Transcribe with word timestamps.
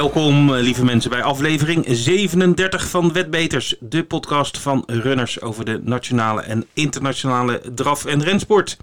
Welkom, 0.00 0.54
eh, 0.54 0.62
lieve 0.62 0.84
mensen, 0.84 1.10
bij 1.10 1.22
aflevering 1.22 1.84
37 1.88 2.88
van 2.88 3.12
Wetbeters, 3.12 3.76
de 3.80 4.04
podcast 4.04 4.58
van 4.58 4.82
runners 4.86 5.40
over 5.40 5.64
de 5.64 5.80
nationale 5.84 6.42
en 6.42 6.66
internationale 6.72 7.62
draf- 7.74 8.04
en 8.04 8.22
rensport. 8.22 8.76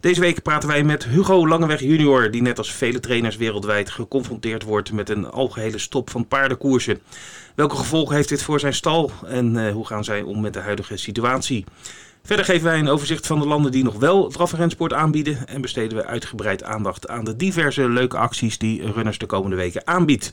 Deze 0.00 0.20
week 0.20 0.42
praten 0.42 0.68
wij 0.68 0.82
met 0.82 1.04
Hugo 1.04 1.48
Langeweg 1.48 1.80
junior, 1.80 2.30
die 2.30 2.42
net 2.42 2.58
als 2.58 2.72
vele 2.72 3.00
trainers 3.00 3.36
wereldwijd 3.36 3.90
geconfronteerd 3.90 4.62
wordt 4.62 4.92
met 4.92 5.08
een 5.08 5.30
algehele 5.30 5.78
stop 5.78 6.10
van 6.10 6.28
paardenkoersen. 6.28 7.00
Welke 7.54 7.76
gevolgen 7.76 8.16
heeft 8.16 8.28
dit 8.28 8.42
voor 8.42 8.60
zijn 8.60 8.74
stal 8.74 9.10
en 9.26 9.54
uh, 9.54 9.72
hoe 9.72 9.86
gaan 9.86 10.04
zij 10.04 10.22
om 10.22 10.40
met 10.40 10.52
de 10.52 10.60
huidige 10.60 10.96
situatie? 10.96 11.64
Verder 12.26 12.44
geven 12.44 12.64
wij 12.64 12.78
een 12.78 12.88
overzicht 12.88 13.26
van 13.26 13.38
de 13.38 13.46
landen 13.46 13.72
die 13.72 13.84
nog 13.84 13.94
wel 13.94 14.28
draf- 14.28 14.52
en 14.52 14.58
rensport 14.58 14.92
aanbieden 14.92 15.48
en 15.48 15.60
besteden 15.60 15.98
we 15.98 16.04
uitgebreid 16.04 16.64
aandacht 16.64 17.08
aan 17.08 17.24
de 17.24 17.36
diverse 17.36 17.88
leuke 17.88 18.16
acties 18.16 18.58
die 18.58 18.92
runners 18.92 19.18
de 19.18 19.26
komende 19.26 19.56
weken 19.56 19.86
aanbiedt. 19.86 20.32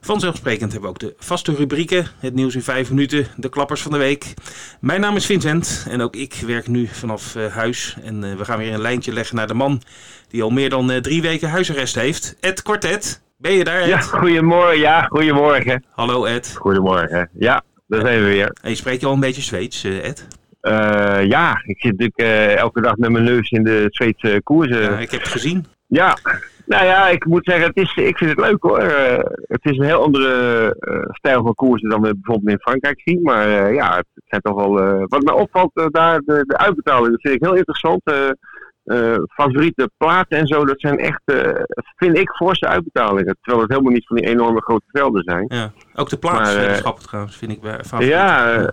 Vanzelfsprekend 0.00 0.72
hebben 0.72 0.90
we 0.90 0.94
ook 0.94 0.98
de 0.98 1.14
vaste 1.18 1.54
rubrieken, 1.54 2.06
het 2.18 2.34
nieuws 2.34 2.54
in 2.54 2.62
vijf 2.62 2.90
minuten, 2.90 3.26
de 3.36 3.48
klappers 3.48 3.82
van 3.82 3.92
de 3.92 3.98
week. 3.98 4.34
Mijn 4.80 5.00
naam 5.00 5.16
is 5.16 5.26
Vincent 5.26 5.86
en 5.88 6.00
ook 6.00 6.16
ik 6.16 6.34
werk 6.46 6.68
nu 6.68 6.86
vanaf 6.86 7.34
uh, 7.36 7.46
huis. 7.46 7.96
En 8.02 8.24
uh, 8.24 8.34
we 8.34 8.44
gaan 8.44 8.58
weer 8.58 8.72
een 8.72 8.80
lijntje 8.80 9.12
leggen 9.12 9.36
naar 9.36 9.46
de 9.46 9.54
man 9.54 9.82
die 10.28 10.42
al 10.42 10.50
meer 10.50 10.70
dan 10.70 10.90
uh, 10.90 10.96
drie 10.96 11.22
weken 11.22 11.50
huisarrest 11.50 11.94
heeft. 11.94 12.36
Ed 12.40 12.62
Kortet, 12.62 13.22
ben 13.36 13.52
je 13.52 13.64
daar 13.64 13.80
Ed? 13.80 13.88
Ja, 13.88 14.00
goedemorgen. 14.00 14.78
Ja, 14.78 15.02
goedemorgen. 15.02 15.84
Hallo 15.90 16.24
Ed. 16.24 16.54
Goedemorgen. 16.56 17.30
Ja, 17.38 17.62
daar 17.86 18.00
zijn 18.00 18.22
we 18.22 18.26
weer. 18.26 18.56
En 18.62 18.70
je 18.70 18.76
spreekt 18.76 19.00
je 19.00 19.06
al 19.06 19.12
een 19.12 19.20
beetje 19.20 19.42
Zweeds, 19.42 19.84
Ed? 19.84 20.26
Ja, 21.28 21.62
ik 21.64 21.80
zit 21.80 21.98
natuurlijk 21.98 22.58
elke 22.58 22.80
dag 22.80 22.96
met 22.96 23.10
mijn 23.10 23.24
neus 23.24 23.50
in 23.50 23.64
de 23.64 23.86
Zweedse 23.88 24.40
koersen. 24.42 24.82
Ja, 24.82 24.98
ik 24.98 25.10
heb 25.10 25.20
het 25.20 25.30
gezien. 25.30 25.66
Ja, 25.86 26.16
nou 26.66 26.84
ja, 26.84 27.08
ik 27.08 27.24
moet 27.24 27.44
zeggen, 27.44 27.66
het 27.66 27.76
is, 27.76 27.94
ik 27.94 28.16
vind 28.16 28.30
het 28.30 28.40
leuk 28.40 28.62
hoor. 28.62 28.82
Uh, 28.82 29.18
het 29.42 29.64
is 29.64 29.78
een 29.78 29.84
heel 29.84 30.02
andere 30.02 30.76
uh, 30.80 30.98
stijl 31.08 31.42
van 31.42 31.54
koersen 31.54 31.88
dan 31.88 32.00
we 32.00 32.14
bijvoorbeeld 32.14 32.50
in 32.50 32.60
Frankrijk 32.60 33.00
zien. 33.04 33.22
Maar 33.22 33.48
uh, 33.48 33.74
ja, 33.74 33.96
het 33.96 34.06
zijn 34.24 34.40
toch 34.40 34.54
wel. 34.54 34.72
wat 35.06 35.22
mij 35.22 35.34
opvalt 35.34 35.70
daar, 35.90 36.20
de, 36.20 36.44
de 36.46 36.58
uitbetaling, 36.58 37.10
dat 37.10 37.20
vind 37.20 37.34
ik 37.34 37.42
heel 37.42 37.54
interessant. 37.54 38.02
favoriete 39.26 39.90
platen 39.96 40.38
en 40.38 40.46
zo, 40.46 40.64
dat 40.64 40.80
zijn 40.80 40.98
echt, 40.98 41.22
vind 41.96 42.18
ik, 42.18 42.30
forse 42.30 42.66
uitbetalingen. 42.66 43.36
Terwijl 43.40 43.62
het 43.62 43.72
helemaal 43.72 43.92
niet 43.92 44.06
van 44.06 44.16
die 44.16 44.26
enorme 44.26 44.60
grote 44.60 44.86
velden 44.92 45.22
zijn. 45.22 45.44
Ja, 45.48 45.72
ook 45.94 46.08
de 46.08 46.16
plaatswetenschappen 46.16 47.04
trouwens, 47.04 47.36
vind 47.36 47.52
ik 47.52 47.60
bij 47.60 47.80
ja. 47.98 48.70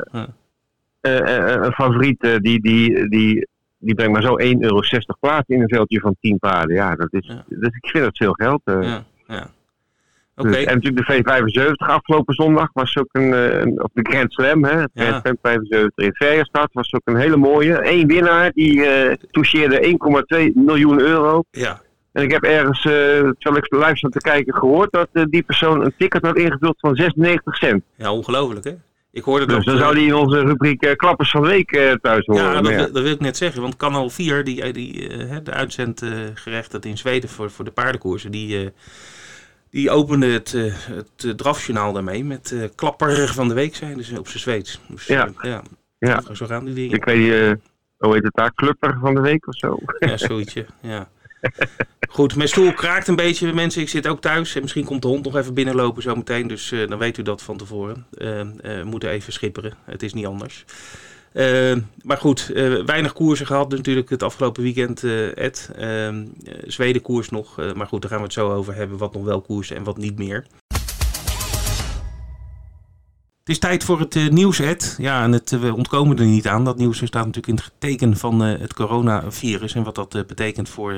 Een 1.07 1.73
favoriet 1.73 2.21
die, 2.41 2.61
die, 2.61 3.09
die 3.09 3.47
die 3.83 3.95
brengt 3.95 4.13
maar 4.13 4.21
zo 4.21 4.39
1,60 4.39 4.59
euro 4.59 4.81
plaats 5.19 5.47
in 5.47 5.61
een 5.61 5.69
veldje 5.69 5.99
van 5.99 6.15
10 6.21 6.39
paarden. 6.39 6.75
Ja, 6.75 6.95
dat 6.95 7.07
is, 7.13 7.27
ja. 7.27 7.43
Dus 7.47 7.75
ik 7.81 7.89
vind 7.89 8.03
dat 8.03 8.17
veel 8.17 8.33
geld. 8.33 8.61
Ja, 8.65 9.03
ja. 9.27 9.47
Okay. 10.35 10.51
Dus, 10.51 10.63
en 10.63 10.73
natuurlijk 10.73 11.07
de 11.07 11.23
V75 11.23 11.71
afgelopen 11.75 12.33
zondag 12.33 12.69
was 12.73 12.97
ook 12.97 13.09
een, 13.11 13.31
een 13.61 13.83
op 13.83 13.89
de 13.93 14.09
Grand 14.11 14.33
Slam, 14.33 14.63
hè, 14.63 14.83
Grand 14.93 15.21
Slam 15.21 15.37
75 15.41 16.05
in 16.05 16.13
Verjestad, 16.13 16.69
was 16.71 16.93
ook 16.93 17.01
een 17.03 17.17
hele 17.17 17.37
mooie. 17.37 17.91
Eén 17.91 18.07
winnaar, 18.07 18.51
die 18.51 18.75
uh, 18.75 19.13
toucheerde 19.31 19.97
1,2 20.47 20.53
miljoen 20.53 20.99
euro. 20.99 21.43
Ja. 21.51 21.81
En 22.11 22.23
ik 22.23 22.31
heb 22.31 22.43
ergens, 22.43 22.85
uh, 22.85 22.93
terwijl 22.93 23.57
ik 23.57 23.73
live 23.73 23.97
zat 23.97 24.11
te 24.11 24.19
kijken, 24.19 24.53
gehoord 24.55 24.91
dat 24.91 25.07
uh, 25.13 25.23
die 25.29 25.43
persoon 25.43 25.85
een 25.85 25.93
ticket 25.97 26.21
had 26.21 26.37
ingevuld 26.37 26.79
van 26.79 26.95
96 26.95 27.55
cent. 27.55 27.83
Ja, 27.95 28.13
ongelooflijk 28.13 28.65
hè? 28.65 28.73
Ik 29.13 29.23
hoorde 29.23 29.45
dus 29.45 29.65
dan 29.65 29.77
zou 29.77 29.95
die 29.95 30.07
in 30.07 30.13
onze 30.13 30.39
rubriek 30.39 30.85
uh, 30.85 30.95
Klappers 30.95 31.31
van 31.31 31.41
de 31.41 31.47
Week 31.47 31.75
uh, 31.75 31.93
thuis 31.93 32.25
horen. 32.25 32.43
Ja, 32.43 32.61
dat, 32.61 32.71
ja. 32.71 32.77
dat, 32.77 33.03
wil 33.03 33.11
ik 33.11 33.19
net 33.19 33.37
zeggen. 33.37 33.61
Want 33.61 33.75
Kanaal 33.75 34.09
4, 34.09 34.43
die, 34.43 34.71
die, 34.71 35.17
uh, 35.17 35.37
de 35.43 35.51
uitzendgerecht 35.51 36.71
dat 36.71 36.85
in 36.85 36.97
Zweden 36.97 37.29
voor, 37.29 37.51
voor 37.51 37.65
de 37.65 37.71
paardenkoersen, 37.71 38.31
die, 38.31 38.71
die 39.69 39.91
opende 39.91 40.25
het, 40.25 40.51
het 40.91 41.37
drafjournaal 41.37 41.93
daarmee 41.93 42.23
met 42.23 42.55
Klapper 42.75 43.27
van 43.27 43.47
de 43.47 43.53
Week 43.53 43.75
zijn, 43.75 43.97
dus 43.97 44.17
op 44.17 44.27
zijn 44.27 44.39
Zweeds. 44.39 44.79
Dus, 44.87 45.05
ja. 45.05 45.29
ja. 45.41 45.61
ja. 45.99 46.21
Zo 46.31 46.45
gaan 46.45 46.65
die 46.65 46.73
dingen. 46.73 46.95
Ik 46.95 47.05
weet, 47.05 47.57
hoe 47.97 48.13
heet 48.13 48.23
het 48.23 48.35
daar, 48.35 48.53
Klupper 48.53 48.97
van 49.01 49.15
de 49.15 49.21
Week 49.21 49.47
of 49.47 49.57
zo? 49.57 49.77
Ja, 49.99 50.17
zoiets, 50.17 50.53
ja. 50.81 51.09
Goed, 52.09 52.35
mijn 52.35 52.49
stoel 52.49 52.73
kraakt 52.73 53.07
een 53.07 53.15
beetje, 53.15 53.53
mensen. 53.53 53.81
Ik 53.81 53.89
zit 53.89 54.07
ook 54.07 54.21
thuis. 54.21 54.55
En 54.55 54.61
misschien 54.61 54.85
komt 54.85 55.01
de 55.01 55.07
hond 55.07 55.23
nog 55.23 55.35
even 55.35 55.53
binnenlopen 55.53 56.01
zometeen. 56.01 56.47
Dus 56.47 56.71
uh, 56.71 56.89
dan 56.89 56.99
weet 56.99 57.17
u 57.17 57.21
dat 57.21 57.41
van 57.41 57.57
tevoren. 57.57 58.05
Uh, 58.17 58.83
moeten 58.83 59.09
even 59.09 59.33
schipperen. 59.33 59.73
Het 59.85 60.03
is 60.03 60.13
niet 60.13 60.25
anders. 60.25 60.65
maar 62.01 62.17
goed, 62.17 62.51
weinig 62.85 63.13
koersen 63.13 63.45
gehad 63.45 63.69
natuurlijk 63.69 64.09
het 64.09 64.23
afgelopen 64.23 64.63
weekend, 64.63 65.03
Ed. 65.33 65.69
Zweden 66.67 67.01
koers 67.01 67.29
nog. 67.29 67.73
maar 67.75 67.87
goed, 67.87 68.01
daar 68.01 68.11
gaan 68.11 68.19
we 68.19 68.25
het 68.25 68.33
zo 68.33 68.51
over 68.51 68.75
hebben. 68.75 68.97
Wat 68.97 69.13
nog 69.13 69.23
wel 69.23 69.41
koersen 69.41 69.75
en 69.75 69.83
wat 69.83 69.97
niet 69.97 70.17
meer. 70.17 70.45
Het 73.43 73.51
is 73.51 73.59
tijd 73.59 73.83
voor 73.83 73.99
het 73.99 74.15
uh, 74.15 74.29
nieuws, 74.29 74.59
Ed. 74.59 74.95
Ja, 74.97 75.23
en 75.23 75.31
het, 75.31 75.51
uh, 75.51 75.59
we 75.59 75.75
ontkomen 75.75 76.17
er 76.17 76.25
niet 76.25 76.47
aan. 76.47 76.65
Dat 76.65 76.77
nieuws 76.77 76.97
staat 76.97 77.25
natuurlijk 77.25 77.47
in 77.47 77.55
het 77.55 77.71
teken 77.77 78.17
van 78.17 78.43
uh, 78.43 78.59
het 78.59 78.73
coronavirus. 78.73 79.75
En 79.75 79.83
wat 79.83 79.95
dat 79.95 80.27
betekent 80.27 80.69
voor, 80.69 80.93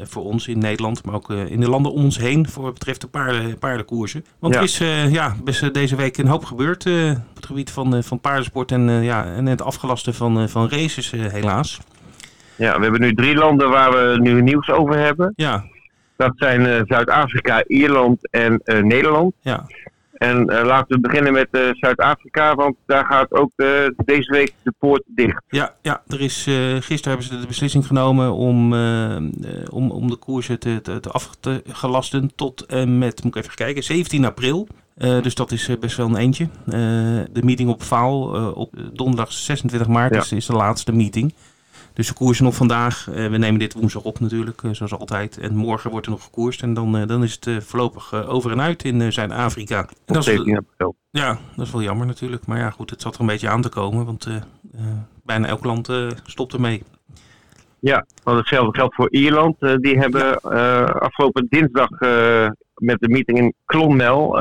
voor 0.00 0.24
ons 0.24 0.48
in 0.48 0.58
Nederland. 0.58 1.04
Maar 1.04 1.14
ook 1.14 1.30
in 1.30 1.60
de 1.60 1.68
landen 1.68 1.92
om 1.92 2.04
ons 2.04 2.18
heen. 2.18 2.48
Voor 2.48 2.62
wat 2.62 2.72
betreft 2.72 3.00
de 3.00 3.06
paarden, 3.06 3.58
paardenkoersen. 3.58 4.24
Want 4.38 4.54
ja. 4.54 4.60
er 4.60 4.66
is 4.66 4.78
ja, 5.12 5.36
best 5.44 5.74
deze 5.74 5.96
week 5.96 6.16
een 6.16 6.26
hoop 6.26 6.44
gebeurd. 6.44 6.86
op 6.86 7.34
het 7.34 7.46
gebied 7.46 7.70
van, 7.70 8.02
van 8.02 8.20
paardensport. 8.20 8.72
En, 8.72 9.02
ja, 9.02 9.24
en 9.24 9.46
het 9.46 9.62
afgelasten 9.62 10.14
van, 10.14 10.48
van 10.48 10.68
races, 10.68 11.10
helaas. 11.10 11.80
Ja, 12.56 12.76
we 12.76 12.82
hebben 12.82 13.00
nu 13.00 13.14
drie 13.14 13.34
landen 13.34 13.70
waar 13.70 13.90
we 13.90 14.18
nu 14.20 14.42
nieuws 14.42 14.70
over 14.70 14.98
hebben. 14.98 15.32
Ja. 15.36 15.64
Dat 16.16 16.32
zijn 16.36 16.84
Zuid-Afrika, 16.86 17.64
Ierland 17.66 18.30
en 18.30 18.60
Nederland. 18.64 19.34
Ja. 19.40 19.66
En 20.16 20.50
uh, 20.50 20.64
laten 20.64 20.96
we 20.96 21.00
beginnen 21.00 21.32
met 21.32 21.48
uh, 21.50 21.68
Zuid-Afrika, 21.72 22.54
want 22.54 22.76
daar 22.86 23.04
gaat 23.04 23.32
ook 23.32 23.50
uh, 23.56 23.68
deze 24.04 24.30
week 24.30 24.54
de 24.62 24.72
poort 24.78 25.02
dicht. 25.06 25.42
Ja, 25.48 25.74
ja 25.82 26.02
er 26.08 26.20
is, 26.20 26.42
gisteren 26.80 27.18
hebben 27.18 27.22
ze 27.22 27.40
de 27.40 27.46
beslissing 27.46 27.86
genomen 27.86 28.32
om, 28.32 28.72
om, 29.70 29.90
om 29.90 30.08
de 30.08 30.16
koersen 30.18 30.58
te, 30.58 30.80
te, 30.80 31.00
te 31.00 31.10
af 31.10 31.36
te 31.40 31.62
gelasten 31.68 32.30
tot 32.34 32.66
en 32.66 32.98
met, 32.98 33.24
moet 33.24 33.36
ik 33.36 33.42
even 33.42 33.56
kijken, 33.56 33.82
17 33.82 34.24
april. 34.24 34.68
dus 34.96 35.34
dat 35.34 35.52
is 35.52 35.70
best 35.80 35.96
wel 35.96 36.06
een 36.06 36.16
eentje. 36.16 36.48
de 37.32 37.42
meeting 37.42 37.68
op 37.68 37.82
Vaal 37.82 38.52
op 38.52 38.74
donderdag 38.92 39.32
26 39.32 39.88
maart 39.88 40.14
ja. 40.14 40.20
is, 40.20 40.32
is 40.32 40.46
de 40.46 40.52
laatste 40.52 40.92
meeting. 40.92 41.34
Dus 41.96 42.08
de 42.08 42.14
koersen 42.14 42.44
nog 42.44 42.54
vandaag. 42.54 43.06
Uh, 43.08 43.14
we 43.14 43.36
nemen 43.36 43.58
dit 43.58 43.72
woensdag 43.72 44.02
op 44.02 44.20
natuurlijk, 44.20 44.62
uh, 44.62 44.72
zoals 44.72 44.92
altijd. 44.92 45.38
En 45.38 45.54
morgen 45.54 45.90
wordt 45.90 46.06
er 46.06 46.12
nog 46.12 46.22
gekoerst. 46.22 46.62
En 46.62 46.74
dan, 46.74 46.96
uh, 46.96 47.06
dan 47.06 47.22
is 47.22 47.38
het 47.40 47.64
voorlopig 47.64 48.26
over 48.26 48.50
en 48.50 48.60
uit 48.60 48.84
in 48.84 49.12
Zuid-Afrika. 49.12 49.88
Dat 50.04 50.24
17 50.24 50.56
april. 50.56 50.96
Ja, 51.10 51.38
dat 51.56 51.66
is 51.66 51.72
wel 51.72 51.82
jammer 51.82 52.06
natuurlijk. 52.06 52.46
Maar 52.46 52.58
ja, 52.58 52.70
goed, 52.70 52.90
het 52.90 53.00
zat 53.00 53.14
er 53.14 53.20
een 53.20 53.26
beetje 53.26 53.48
aan 53.48 53.62
te 53.62 53.68
komen. 53.68 54.04
Want 54.04 54.28
bijna 55.24 55.46
elk 55.46 55.64
land 55.64 55.92
stopt 56.24 56.52
ermee. 56.52 56.82
Ja, 57.78 58.06
want 58.22 58.38
hetzelfde 58.38 58.78
geldt 58.78 58.94
voor 58.94 59.10
Ierland. 59.10 59.56
die 59.60 59.98
hebben 59.98 60.40
afgelopen 61.00 61.46
dinsdag 61.48 61.88
met 62.74 63.00
de 63.00 63.08
meeting 63.08 63.38
in 63.38 63.54
Clonmel 63.64 64.38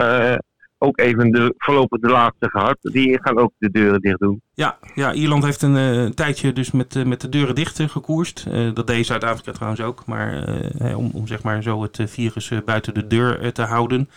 ook 0.86 1.00
even 1.00 1.32
de, 1.32 1.54
voorlopig 1.58 2.00
de 2.00 2.10
laatste 2.10 2.50
gehad. 2.50 2.78
Die 2.82 3.20
gaan 3.22 3.38
ook 3.38 3.52
de 3.58 3.72
deuren 3.72 4.02
dicht 4.02 4.20
doen. 4.20 4.42
Ja, 4.54 4.78
ja 4.94 5.14
Ierland 5.14 5.44
heeft 5.44 5.62
een 5.62 5.76
uh, 5.76 6.10
tijdje 6.10 6.54
dus 6.54 6.72
met, 6.72 6.96
uh, 6.96 7.06
met 7.06 7.22
de 7.22 7.30
deuren 7.30 7.56
dicht 7.56 7.80
uh, 7.80 7.90
gekoerst. 7.90 8.48
dat 8.74 8.88
deed 8.88 9.06
Zuid-Afrika 9.06 9.52
trouwens 9.52 9.82
ook. 9.82 10.06
Maar 10.06 10.48
om, 10.96 11.10
om 11.14 11.28
zeg 11.28 11.44
maar 11.44 11.64
zo 11.64 11.82
het 11.82 12.00
virus 12.06 12.52
buiten 12.66 12.94
de 12.94 13.08
deur 13.08 13.54
te 13.54 13.62
houden. 13.62 14.10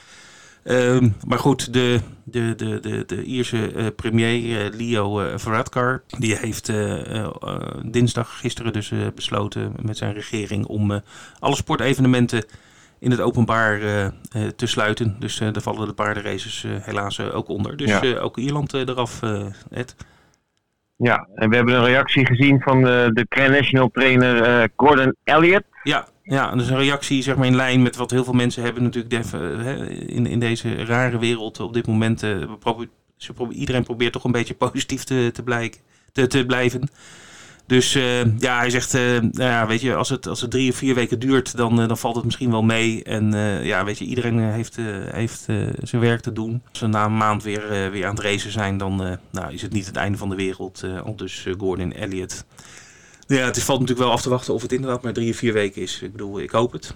Ehm, 0.62 1.08
maar 1.26 1.38
goed, 1.38 1.72
de, 1.72 2.00
de, 2.24 2.54
de, 2.56 2.80
de, 2.80 3.04
de 3.06 3.22
Ierse 3.22 3.92
premier 3.96 4.70
Leo 4.74 5.38
Varadkar... 5.38 6.02
die 6.18 6.36
heeft 6.36 6.72
dinsdag, 7.82 8.38
gisteren 8.38 8.72
dus 8.72 8.92
besloten 9.14 9.72
met 9.82 9.96
zijn 9.96 10.12
regering... 10.12 10.66
om 10.66 11.00
alle 11.38 11.56
sportevenementen 11.56 12.44
in 12.98 13.10
het 13.10 13.20
openbaar 13.20 13.80
uh, 13.80 14.04
uh, 14.04 14.10
te 14.56 14.66
sluiten. 14.66 15.16
Dus 15.18 15.40
uh, 15.40 15.52
daar 15.52 15.62
vallen 15.62 15.86
de 15.86 15.94
paardenraces 15.94 16.66
helaas 16.68 17.20
ook 17.20 17.48
onder. 17.48 17.76
Dus 17.76 18.00
ja. 18.00 18.18
ook 18.18 18.36
Ierland 18.36 18.72
eraf, 18.72 19.20
Ed. 19.70 19.96
Ja, 20.96 21.28
en 21.34 21.50
we 21.50 21.56
hebben 21.56 21.74
een 21.74 21.84
reactie 21.84 22.26
gezien 22.26 22.60
van 22.60 22.82
de 22.82 23.26
Grand 23.28 23.50
National 23.50 23.90
trainer 23.90 24.68
Gordon 24.76 25.14
Elliott. 25.24 25.64
Ja, 25.82 26.08
ja, 26.22 26.54
dus 26.54 26.68
een 26.68 26.78
reactie 26.78 27.22
zeg 27.22 27.36
maar, 27.36 27.46
in 27.46 27.56
lijn 27.56 27.82
met 27.82 27.96
wat 27.96 28.10
heel 28.10 28.24
veel 28.24 28.32
mensen 28.32 28.62
hebben 28.62 28.82
natuurlijk 28.82 29.24
in, 30.06 30.26
in 30.26 30.38
deze 30.38 30.84
rare 30.84 31.18
wereld 31.18 31.60
op 31.60 31.72
dit 31.72 31.86
moment. 31.86 32.24
Probeer, 32.58 32.88
iedereen 33.50 33.84
probeert 33.84 34.12
toch 34.12 34.24
een 34.24 34.32
beetje 34.32 34.54
positief 34.54 35.04
te, 35.04 35.30
te, 35.32 35.42
blijk, 35.42 35.80
te, 36.12 36.26
te 36.26 36.46
blijven. 36.46 36.88
Dus 37.68 37.94
uh, 37.96 38.38
ja, 38.38 38.58
hij 38.58 38.70
zegt, 38.70 38.94
uh, 38.94 39.00
nou 39.20 39.30
ja, 39.50 39.66
weet 39.66 39.80
je, 39.80 39.94
als 39.94 40.08
het, 40.08 40.26
als 40.26 40.40
het 40.40 40.50
drie 40.50 40.70
of 40.70 40.76
vier 40.76 40.94
weken 40.94 41.18
duurt, 41.18 41.56
dan, 41.56 41.80
uh, 41.80 41.88
dan 41.88 41.98
valt 41.98 42.14
het 42.14 42.24
misschien 42.24 42.50
wel 42.50 42.62
mee. 42.62 43.02
En 43.02 43.32
ja, 43.64 43.84
weet 43.84 43.98
je, 43.98 44.04
iedereen 44.04 44.38
heeft, 44.38 44.76
heeft 45.10 45.40
zijn 45.82 46.02
werk 46.02 46.20
te 46.20 46.32
doen. 46.32 46.62
Als 46.70 46.80
we 46.80 46.86
na 46.86 47.04
een 47.04 47.16
maand 47.16 47.42
weer, 47.42 47.90
weer 47.90 48.06
aan 48.06 48.14
het 48.14 48.24
racen 48.24 48.50
zijn, 48.50 48.78
dan 48.78 49.18
nou, 49.30 49.52
is 49.52 49.62
het 49.62 49.72
niet 49.72 49.86
het 49.86 49.96
einde 49.96 50.18
van 50.18 50.28
de 50.28 50.36
wereld. 50.36 50.84
al 51.04 51.16
dus 51.16 51.46
Gordon 51.58 51.92
Elliott. 51.92 52.44
Ja, 53.26 53.44
het 53.44 53.62
valt 53.62 53.80
natuurlijk 53.80 54.06
wel 54.06 54.16
af 54.16 54.22
te 54.22 54.28
wachten 54.28 54.54
of 54.54 54.62
het 54.62 54.72
inderdaad 54.72 55.02
maar 55.02 55.12
drie 55.12 55.30
of 55.30 55.36
vier 55.36 55.52
weken 55.52 55.82
is. 55.82 56.02
Ik 56.02 56.12
bedoel, 56.12 56.40
ik 56.40 56.50
hoop 56.50 56.72
het. 56.72 56.94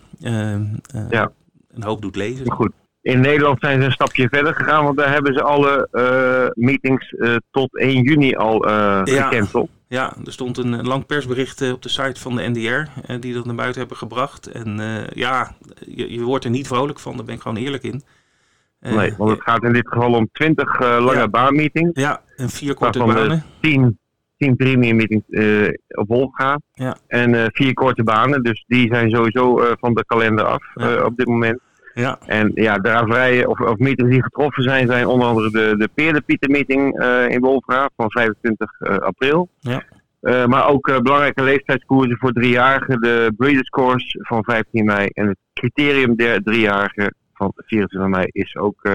ja. 1.11 1.33
Een 1.75 1.83
hoop 1.83 2.03
doet 2.03 2.17
lezen. 2.17 2.51
Goed. 2.51 2.73
In 3.03 3.21
Nederland 3.21 3.61
zijn 3.61 3.81
ze 3.81 3.87
een 3.87 3.93
stapje 3.93 4.29
verder 4.29 4.55
gegaan, 4.55 4.85
want 4.85 4.97
daar 4.97 5.13
hebben 5.13 5.35
ze 5.35 5.43
alle 5.43 5.89
uh, 5.93 6.65
meetings 6.67 7.13
uh, 7.13 7.37
tot 7.51 7.79
1 7.79 8.03
juni 8.03 8.35
al 8.35 8.67
uh, 8.69 9.01
Ja. 9.05 9.29
gecanceld. 9.29 9.71
Ja, 9.89 10.13
er 10.25 10.33
stond 10.33 10.59
een, 10.59 10.87
lang 10.87 11.07
persbericht 11.07 11.61
eh, 11.61 11.73
op 11.73 11.83
de 11.83 11.89
site 11.89 12.21
van 12.21 12.37
de 12.37 12.49
NDR 12.49 12.91
eh, 13.07 13.21
die 13.21 13.35
dat 13.35 13.45
naar 13.45 13.55
buiten 13.55 13.81
hebben 13.81 13.97
gebracht. 13.99 14.47
En 14.47 14.81
eh, 14.81 15.07
ja, 15.15 15.55
je, 15.87 16.13
je 16.13 16.21
wordt 16.23 16.45
er 16.45 16.51
niet 16.51 16.67
vrolijk 16.67 16.99
van, 16.99 17.17
daar 17.17 17.25
ben 17.25 17.35
ik 17.35 17.41
gewoon 17.41 17.57
eerlijk 17.57 17.83
in. 17.83 18.03
Eh, 18.81 18.93
Nee, 18.95 19.15
want 19.19 19.31
het 19.31 19.43
gaat 19.43 19.63
in 19.63 19.73
dit 19.73 19.89
geval 19.89 20.13
om 20.15 20.29
20 20.33 20.79
eh, 20.81 20.89
lange 21.05 21.19
Ja. 21.19 21.29
baanmeetings, 21.29 22.01
Ja, 22.01 22.23
en 22.37 22.49
vier 22.51 22.75
korte 22.75 22.99
banen. 22.99 23.31
er 23.31 23.43
10, 23.61 23.99
10 24.37 24.57
premium 24.57 24.97
meetings 24.97 25.25
eh, 25.29 25.69
op 25.89 26.09
Wolf 26.09 26.35
gaan. 26.35 26.63
Ja. 26.73 26.97
En 27.07 27.35
eh, 27.35 27.45
vier 27.53 27.73
korte 27.75 28.03
banen, 28.03 28.43
dus 28.43 28.65
die 28.67 28.89
zijn 28.95 29.11
sowieso 29.11 29.59
eh, 29.61 29.73
van 29.81 29.95
de 29.95 30.05
kalender 30.05 30.45
af 30.45 30.63
Ja. 30.75 30.95
eh, 30.97 31.05
op 31.05 31.17
dit 31.17 31.27
moment. 31.27 31.61
Ja, 31.95 32.19
En 32.27 32.51
ja, 32.55 32.79
de 32.79 32.89
raverijen 32.89 33.49
of, 33.49 33.61
of 33.61 33.79
meetings 33.79 34.11
die 34.11 34.23
getroffen 34.23 34.63
zijn, 34.63 34.87
zijn 34.87 35.07
onder 35.07 35.29
andere 35.29 35.51
de, 35.51 35.77
de 35.77 35.89
Peerde 35.95 36.23
meeting 36.49 36.99
eh, 36.99 37.29
in 37.29 37.41
Wolfra 37.41 37.91
van 37.97 38.11
25 38.11 38.81
eh, 38.81 38.97
april. 38.97 39.49
Ja. 39.61 39.83
Eh, 40.21 40.47
maar 40.47 40.69
ook 40.69 41.03
belangrijke 41.03 41.43
leeftijdskoersen 41.43 42.19
voor 42.19 42.33
driejarigen, 42.33 43.01
de 43.01 43.33
Breeders 43.37 43.69
Course 43.69 44.19
van 44.23 44.45
15 44.45 44.85
mei 44.85 45.07
en 45.13 45.27
het 45.27 45.39
criterium 45.53 46.17
der 46.17 46.43
driejarigen 46.43 47.15
van 47.35 47.53
24 47.57 48.11
mei 48.11 48.27
is 48.31 48.57
ook 48.57 48.89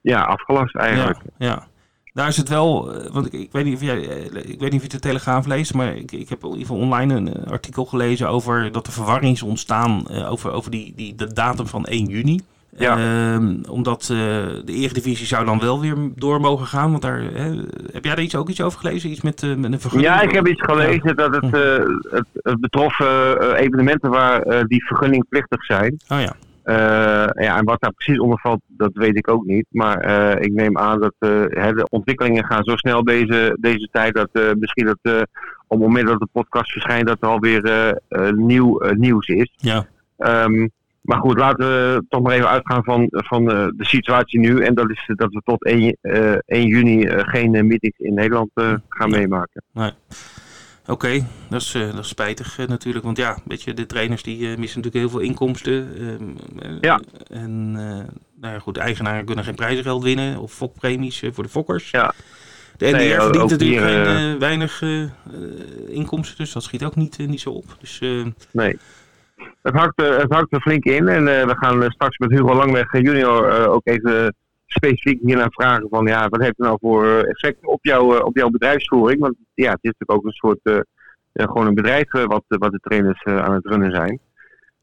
ja, 0.00 0.22
afgelast 0.22 0.76
eigenlijk. 0.76 1.18
ja, 1.36 1.46
ja. 1.46 1.66
Daar 2.12 2.28
is 2.28 2.36
het 2.36 2.48
wel, 2.48 2.94
eh, 2.94 3.10
want 3.12 3.26
ik, 3.26 3.32
ik, 3.32 3.52
weet 3.52 3.64
niet 3.64 3.74
of 3.74 3.82
jij, 3.82 4.08
eh, 4.08 4.50
ik 4.50 4.60
weet 4.60 4.70
niet 4.70 4.74
of 4.74 4.82
je 4.82 4.88
de 4.88 4.98
Telegraaf 4.98 5.46
leest, 5.46 5.74
maar 5.74 5.96
ik, 5.96 6.12
ik 6.12 6.28
heb 6.28 6.42
in 6.42 6.48
ieder 6.48 6.66
geval 6.66 6.82
online 6.82 7.14
een 7.14 7.34
eh, 7.34 7.50
artikel 7.50 7.84
gelezen 7.84 8.28
over 8.28 8.72
dat 8.72 8.86
er 8.86 8.92
verwarring 8.92 9.34
is 9.34 9.42
ontstaan 9.42 10.10
over, 10.10 10.52
over 10.52 10.70
die, 10.70 10.92
die, 10.96 11.14
de 11.14 11.32
datum 11.32 11.66
van 11.66 11.84
1 11.84 12.06
juni. 12.06 12.40
Ja. 12.76 12.96
Ehm, 12.96 13.54
omdat 13.68 14.02
de 14.06 14.62
Eredivisie 14.66 15.26
zou 15.26 15.44
dan 15.44 15.60
wel 15.60 15.80
weer 15.80 15.96
door 16.14 16.40
mogen 16.40 16.66
gaan. 16.66 16.90
Want 16.90 17.02
daar, 17.02 17.20
hè, 17.20 17.54
heb 17.92 18.04
jij 18.04 18.14
daar 18.14 18.20
iets, 18.20 18.36
ook 18.36 18.48
iets 18.48 18.60
over 18.60 18.78
gelezen? 18.78 19.10
Iets 19.10 19.20
met, 19.20 19.42
met 19.56 19.72
een 19.72 19.80
vergunning? 19.80 20.14
Ja, 20.14 20.20
ik 20.20 20.30
heb 20.30 20.46
iets 20.46 20.62
gelezen 20.62 21.16
dat 21.16 21.34
het, 21.34 21.54
eh, 21.54 21.84
het, 22.10 22.98
eh, 22.98 23.60
evenementen 23.60 24.10
waar 24.10 24.66
die 24.66 24.86
vergunningplichtig 24.86 25.64
zijn. 25.64 26.00
Oh 26.08 26.20
ja, 26.20 26.32
ja, 27.44 27.56
en 27.58 27.64
wat 27.64 27.80
daar 27.80 27.92
precies 27.92 28.20
onder 28.20 28.38
valt, 28.40 28.60
dat 28.66 28.90
weet 28.94 29.16
ik 29.16 29.30
ook 29.30 29.44
niet. 29.44 29.66
Maar 29.70 29.98
eh, 29.98 30.42
ik 30.44 30.52
neem 30.52 30.78
aan 30.78 31.00
dat 31.00 31.14
eh, 31.18 31.28
de 31.68 31.86
ontwikkelingen 31.90 32.44
gaan 32.44 32.64
zo 32.64 32.76
snel 32.76 33.04
deze, 33.04 33.56
deze 33.60 33.88
tijd 33.92 34.14
dat 34.14 34.28
eh, 34.32 34.42
misschien 34.58 34.84
dat 34.86 34.98
eh, 35.02 35.20
op 35.66 35.78
het 35.78 35.88
moment 35.88 36.06
dat 36.06 36.18
de 36.20 36.28
podcast 36.32 36.72
verschijnt, 36.72 37.06
dat 37.06 37.16
er 37.20 37.28
alweer 37.28 37.64
eh, 37.64 37.88
eh, 38.08 38.32
nieuw 38.34 38.78
eh, 38.80 38.96
nieuws 38.96 39.26
is. 39.28 39.50
ja, 39.56 39.86
Ehm, 40.18 40.66
maar 41.00 41.18
goed, 41.18 41.38
laten 41.38 41.66
we 41.66 42.04
toch 42.08 42.22
maar 42.22 42.32
even 42.34 42.48
uitgaan 42.48 42.84
van, 42.84 43.06
van 43.10 43.50
eh, 43.50 43.66
de 43.76 43.84
situatie 43.84 44.38
nu. 44.40 44.60
En 44.64 44.74
dat 44.74 44.90
is 44.90 45.10
dat 45.14 45.32
we 45.32 45.40
tot 45.44 45.64
1, 45.64 45.96
eh, 46.00 46.32
1 46.46 46.66
juni 46.66 47.02
eh, 47.04 47.18
geen 47.28 47.54
eh, 47.54 47.62
meetings 47.62 47.98
in 47.98 48.14
Nederland 48.14 48.50
eh, 48.54 48.74
gaan 48.88 49.10
Ja. 49.10 49.16
meemaken. 49.16 49.62
Oké. 50.88 51.26
Dat, 51.48 51.60
is, 51.60 51.74
eh, 51.74 51.86
dat 51.90 51.98
is 51.98 52.08
spijtig 52.08 52.58
eh, 52.58 52.66
natuurlijk. 52.66 53.04
Want 53.04 53.16
ja, 53.16 53.38
weet 53.44 53.62
je, 53.62 53.74
de 53.74 53.86
trainers 53.86 54.22
die 54.22 54.36
eh, 54.50 54.58
missen 54.58 54.80
natuurlijk 54.80 54.94
heel 54.94 55.08
veel 55.08 55.28
inkomsten. 55.28 55.88
ehm, 55.98 56.68
eh, 56.72 56.76
Ja. 56.80 57.00
En 57.30 57.72
nou 57.72 58.54
ja, 58.54 58.58
goed, 58.58 58.74
de 58.74 58.80
eigenaren 58.80 59.24
kunnen 59.24 59.44
geen 59.44 59.54
prijzengeld 59.54 60.02
winnen. 60.02 60.38
Of 60.38 60.52
fokpremies 60.52 61.22
voor 61.32 61.44
de 61.44 61.50
fokkers. 61.50 61.90
Ja. 61.90 62.12
De 62.76 62.86
NDR 62.86 62.96
Nee, 62.96 63.10
verdient 63.14 63.50
natuurlijk 63.50 63.80
hier, 63.80 64.04
geen, 64.04 64.38
weinig 64.38 64.82
inkomsten. 65.88 66.36
Dus 66.36 66.52
dat 66.52 66.62
schiet 66.62 66.84
ook 66.84 66.96
niet, 66.96 67.18
niet 67.18 67.40
zo 67.40 67.50
op. 67.50 67.64
Dus 67.80 68.00
Nee. 68.52 68.78
Het 69.62 69.74
hakt, 69.74 70.00
er- 70.02 70.20
het 70.20 70.32
hakt 70.32 70.52
er 70.52 70.60
flink 70.60 70.84
in. 70.84 71.08
En 71.08 71.24
we 71.24 71.54
gaan 71.58 71.90
straks 71.90 72.18
met 72.18 72.30
Hugo 72.30 72.54
Langweg 72.54 72.92
junior 72.92 73.66
ook 73.68 73.86
even 73.86 74.34
specifiek 74.70 75.20
hiernaar 75.22 75.50
vragen 75.52 75.86
van 75.90 76.06
ja, 76.06 76.28
wat 76.28 76.40
heeft 76.40 76.56
het 76.56 76.66
nou 76.66 76.78
voor 76.80 77.06
eh, 77.06 77.28
effect 77.30 77.66
op, 77.66 77.84
jou, 77.84 78.16
eh, 78.16 78.24
op 78.24 78.36
jouw 78.36 78.48
bedrijfsvoering? 78.50 79.20
Want 79.20 79.34
ja, 79.54 79.70
het 79.70 79.78
is 79.82 79.92
natuurlijk 79.98 80.12
ook 80.18 80.24
een 80.24 80.32
soort, 80.32 80.58
eh, 80.62 81.46
gewoon 81.46 81.66
een 81.66 81.74
bedrijf 81.74 82.10
wat, 82.12 82.44
wat 82.48 82.72
de 82.72 82.78
trainers 82.82 83.24
aan 83.24 83.54
het 83.54 83.66
runnen 83.66 83.90
zijn. 83.94 84.20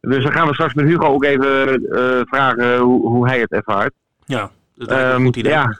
Dus 0.01 0.23
dan 0.23 0.31
gaan 0.31 0.47
we 0.47 0.53
straks 0.53 0.73
met 0.73 0.85
Hugo 0.85 1.05
ook 1.05 1.23
even 1.23 1.81
vragen 2.27 2.77
hoe, 2.77 3.07
hoe 3.09 3.27
hij 3.27 3.39
het 3.39 3.51
ervaart. 3.51 3.93
ja, 4.25 4.51
dat 4.75 4.87
me 4.89 4.95
een 4.95 5.01
Ehm, 5.11 5.23
goed 5.23 5.35
idee. 5.35 5.51
ja, 5.51 5.79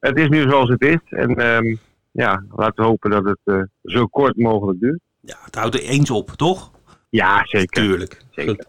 het 0.00 0.18
is 0.18 0.28
nu 0.28 0.42
zoals 0.42 0.68
het 0.68 0.82
is. 0.82 0.98
En 1.08 1.34
ehm, 1.36 1.74
ja, 2.10 2.44
laten 2.56 2.74
we 2.82 2.82
hopen 2.88 3.10
dat 3.10 3.24
het 3.44 3.68
zo 3.82 4.06
kort 4.06 4.36
mogelijk 4.36 4.80
duurt. 4.80 5.00
Ja, 5.20 5.36
het 5.44 5.54
houdt 5.54 5.74
er 5.74 5.80
eens 5.82 6.10
op, 6.10 6.30
toch? 6.30 6.70
Ja, 7.08 7.44
zeker. 7.44 7.82
Tuurlijk. 7.82 8.20
zeker. 8.30 8.64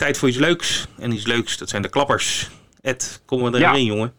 Tijd 0.00 0.18
voor 0.18 0.28
iets 0.28 0.38
leuks. 0.38 0.88
En 0.98 1.12
iets 1.12 1.26
leuks, 1.26 1.58
dat 1.58 1.68
zijn 1.68 1.82
de 1.82 1.88
klappers. 1.88 2.50
Ed, 2.80 3.22
kom 3.26 3.44
er 3.44 3.58
Ja. 3.60 3.70
erin, 3.72 3.84
jongen. 3.84 4.12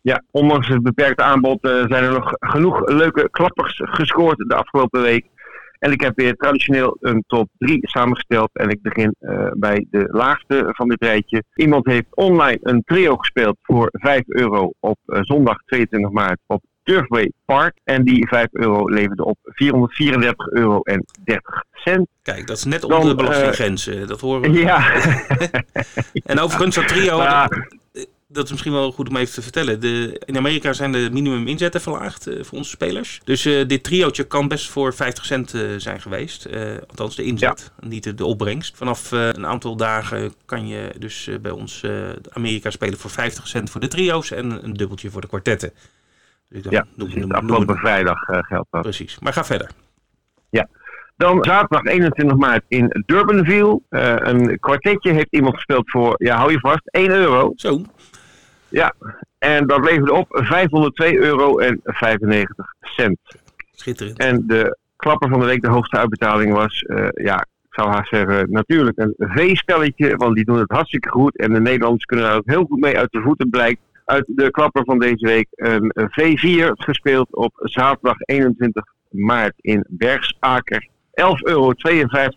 Ja, 0.00 0.22
ondanks 0.30 0.68
het 0.68 0.82
beperkte 0.82 1.22
aanbod 1.22 1.64
eh, 1.64 1.70
zijn 1.70 2.04
er 2.04 2.12
nog 2.12 2.32
genoeg 2.38 2.88
leuke 2.88 3.30
klappers 3.30 3.80
gescoord 3.84 4.36
de 4.36 4.54
afgelopen 4.54 5.02
week. 5.02 5.26
En 5.78 5.92
ik 5.92 6.00
heb 6.00 6.16
weer 6.16 6.34
traditioneel 6.36 6.96
een 7.00 7.24
top 7.26 7.48
3 7.58 7.78
samengesteld. 7.88 8.50
En 8.52 8.68
ik 8.68 8.82
begin 8.82 9.14
eh, 9.18 9.50
bij 9.52 9.86
de 9.90 10.08
laagste 10.10 10.64
van 10.76 10.88
dit 10.88 11.02
rijtje. 11.02 11.42
Iemand 11.54 11.86
heeft 11.86 12.16
online 12.16 12.58
een 12.62 12.82
trio 12.84 13.16
gespeeld 13.16 13.56
voor 13.62 13.88
5 13.92 14.22
euro 14.26 14.72
op 14.80 14.98
eh, 15.06 15.18
zondag 15.22 15.56
22 15.64 16.10
maart 16.10 16.38
op 16.46 16.62
Turfway 16.94 17.32
Park. 17.44 17.76
En 17.84 18.04
die 18.04 18.28
5 18.28 18.46
euro 18.52 18.88
leverde 18.88 19.24
op 19.24 19.38
434 19.42 20.46
euro 20.48 20.80
en 20.80 21.04
30 21.24 21.64
cent. 21.72 22.08
Kijk, 22.22 22.46
dat 22.46 22.56
is 22.56 22.64
net 22.64 22.80
Dan, 22.80 22.92
onder 22.92 23.16
de 23.16 23.22
eh, 23.22 23.28
belastinggrens. 23.28 23.86
eh, 23.86 24.06
dat 24.06 24.20
horen 24.20 24.40
we. 24.52 24.58
Ja, 24.70 24.92
En 26.24 26.38
overigens, 26.38 26.74
dat 26.74 26.88
trio, 26.88 27.16
Ja. 27.16 27.46
dat, 27.46 28.06
dat 28.28 28.44
is 28.44 28.50
misschien 28.50 28.72
wel 28.72 28.92
goed 28.92 29.08
om 29.08 29.16
even 29.16 29.34
te 29.34 29.42
vertellen. 29.42 29.80
De, 29.80 30.22
in 30.24 30.36
Amerika 30.36 30.72
zijn 30.72 30.92
de 30.92 31.08
minimum 31.12 31.46
inzetten 31.46 31.80
verlaagd 31.80 32.26
eh, 32.26 32.44
voor 32.44 32.58
onze 32.58 32.70
spelers. 32.70 33.20
Dus 33.24 33.44
eh, 33.44 33.66
dit 33.68 33.82
triootje 33.82 34.24
kan 34.24 34.48
best 34.48 34.70
voor 34.70 34.94
50 34.94 35.24
cent 35.24 35.54
eh, 35.54 35.60
zijn 35.76 36.00
geweest. 36.00 36.44
Eh, 36.44 36.62
althans 36.88 37.16
de 37.16 37.22
inzet, 37.22 37.72
niet 37.80 38.04
de, 38.04 38.14
de 38.14 38.24
opbrengst. 38.24 38.76
Vanaf 38.76 39.12
eh, 39.12 39.28
een 39.28 39.46
aantal 39.46 39.76
dagen 39.76 40.34
kan 40.44 40.68
je 40.68 40.92
dus 40.98 41.26
eh, 41.26 41.38
bij 41.38 41.50
ons 41.52 41.82
eh, 41.82 42.08
Amerika 42.30 42.70
spelen 42.70 42.98
voor 42.98 43.10
50 43.10 43.48
cent 43.48 43.70
voor 43.70 43.80
de 43.80 43.88
trio's 43.88 44.30
en 44.30 44.64
een 44.64 44.72
dubbeltje 44.74 45.10
voor 45.10 45.20
de 45.20 45.26
kwartetten. 45.28 45.72
Dus 46.50 46.62
ja 46.68 46.86
noem- 46.94 47.08
dus 47.08 47.16
noem- 47.18 47.30
afgelopen 47.30 47.76
vrijdag 47.76 48.28
eh, 48.28 48.38
geldt 48.42 48.66
dat. 48.70 48.82
Precies, 48.82 49.18
maar 49.18 49.32
ga 49.32 49.44
verder. 49.44 49.70
Dan 51.16 51.44
zaterdag 51.44 51.84
21 51.84 52.36
maart 52.36 52.62
in 52.68 53.02
Durbanville. 53.06 53.80
Eh, 53.88 54.14
een 54.18 54.58
kwartetje 54.58 55.12
heeft 55.12 55.26
iemand 55.30 55.54
gespeeld 55.54 55.90
voor, 55.90 56.14
ja, 56.16 56.36
hou 56.36 56.52
je 56.52 56.58
vast, 56.60 56.80
1 56.84 57.10
euro. 57.10 57.52
Zo, 57.56 57.82
Ja, 58.68 58.92
en 59.38 59.66
dat 59.66 59.84
leverde 59.84 60.12
op 60.12 60.26
502 60.30 61.18
euro 61.18 61.58
en 61.58 61.80
95 61.84 62.74
cent. 62.80 63.18
schitterend. 63.72 64.18
En 64.18 64.46
de 64.46 64.78
klapper 64.96 65.28
van 65.28 65.40
de 65.40 65.46
week, 65.46 65.62
de 65.62 65.68
hoogste 65.70 65.96
uitbetaling 65.96 66.52
was, 66.54 66.80
eh, 66.82 67.08
ja, 67.14 67.36
ik 67.40 67.74
zou 67.74 67.88
haast 67.88 68.08
zeggen, 68.08 68.50
natuurlijk 68.50 68.98
een 68.98 69.14
V-spelletje. 69.18 70.16
Want 70.16 70.34
die 70.34 70.44
doen 70.44 70.58
het 70.58 70.70
hartstikke 70.70 71.08
goed. 71.08 71.36
En 71.38 71.52
de 71.52 71.60
Nederlanders 71.60 72.04
kunnen 72.04 72.24
daar 72.26 72.36
ook 72.36 72.46
heel 72.50 72.64
goed 72.64 72.80
mee 72.80 72.98
uit 72.98 73.12
de 73.12 73.20
voeten, 73.20 73.50
blijkt. 73.50 73.80
Uit 74.10 74.24
de 74.26 74.50
klapper 74.50 74.84
van 74.84 74.98
deze 74.98 75.26
week 75.26 75.46
een 75.50 75.92
V4 75.94 76.70
gespeeld 76.72 77.34
op 77.34 77.52
zaterdag 77.56 78.16
21 78.18 78.84
maart 79.08 79.54
in 79.56 79.84
Bergsaker. 79.88 80.88
11,52 80.88 80.92
euro 81.42 81.72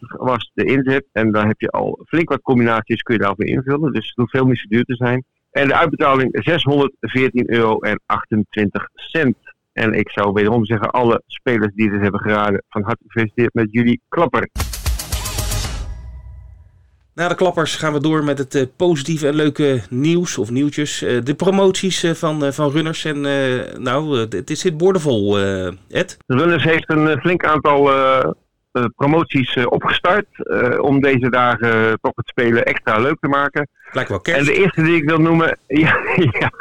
was 0.09 0.51
de 0.53 0.63
inzet. 0.63 1.05
En 1.11 1.31
dan 1.31 1.47
heb 1.47 1.61
je 1.61 1.69
al 1.69 1.99
flink 2.05 2.29
wat 2.29 2.41
combinaties 2.41 3.01
kun 3.01 3.15
je 3.15 3.21
daarvoor 3.21 3.45
invullen. 3.45 3.93
Dus 3.93 4.07
het 4.07 4.15
hoeft 4.15 4.31
helemaal 4.31 4.53
niet 4.53 4.69
duur 4.69 4.83
te 4.83 4.95
zijn. 4.95 5.23
En 5.51 5.67
de 5.67 5.75
uitbetaling 5.75 6.29
614 6.43 7.51
euro 7.53 7.79
en 7.79 8.01
28 8.05 8.89
cent. 8.93 9.37
En 9.73 9.93
ik 9.93 10.09
zou 10.09 10.33
wederom 10.33 10.65
zeggen, 10.65 10.91
alle 10.91 11.21
spelers 11.27 11.73
die 11.75 11.89
dit 11.89 12.01
hebben 12.01 12.19
geraden, 12.19 12.63
van 12.69 12.83
harte 12.83 13.03
gefeliciteerd 13.07 13.53
met 13.53 13.67
jullie 13.71 14.01
klapper. 14.09 14.49
Na 17.15 17.27
de 17.27 17.36
klappers 17.36 17.75
gaan 17.75 17.93
we 17.93 18.00
door 18.00 18.24
met 18.24 18.38
het 18.38 18.55
eh, 18.55 18.63
positieve 18.75 19.27
en 19.27 19.36
leuke 19.36 19.82
nieuws 19.89 20.38
of 20.38 20.50
nieuwtjes. 20.50 21.01
Eh, 21.01 21.22
de 21.24 21.34
promoties 21.34 22.03
eh, 22.03 22.12
van, 22.12 22.53
van 22.53 22.72
runners. 22.72 23.05
En 23.05 23.22
nou, 23.84 24.20
het 24.20 24.50
zit 24.53 24.77
boordevol, 24.77 25.39
eh, 25.39 25.67
Ed. 25.89 26.17
Runners 26.27 26.63
heeft 26.63 26.89
een 26.89 27.20
flink 27.20 27.46
aantal 27.46 27.91
promoties 28.96 29.65
opgestart. 29.65 30.25
om 30.79 31.01
deze 31.01 31.29
dagen 31.29 32.00
toch 32.01 32.12
het 32.15 32.27
spelen 32.27 32.65
extra 32.65 33.00
leuk 33.00 33.17
te 33.20 33.27
maken. 33.27 33.67
Lijkt 33.91 34.10
wel 34.10 34.20
En 34.22 34.34
kerst. 34.34 34.46
de 34.46 34.53
eerste 34.53 34.84
die 34.84 34.96
ik 34.96 35.03
wil 35.10 35.20
noemen. 35.20 35.58
Ja, 35.67 35.98
ja. 36.15 36.51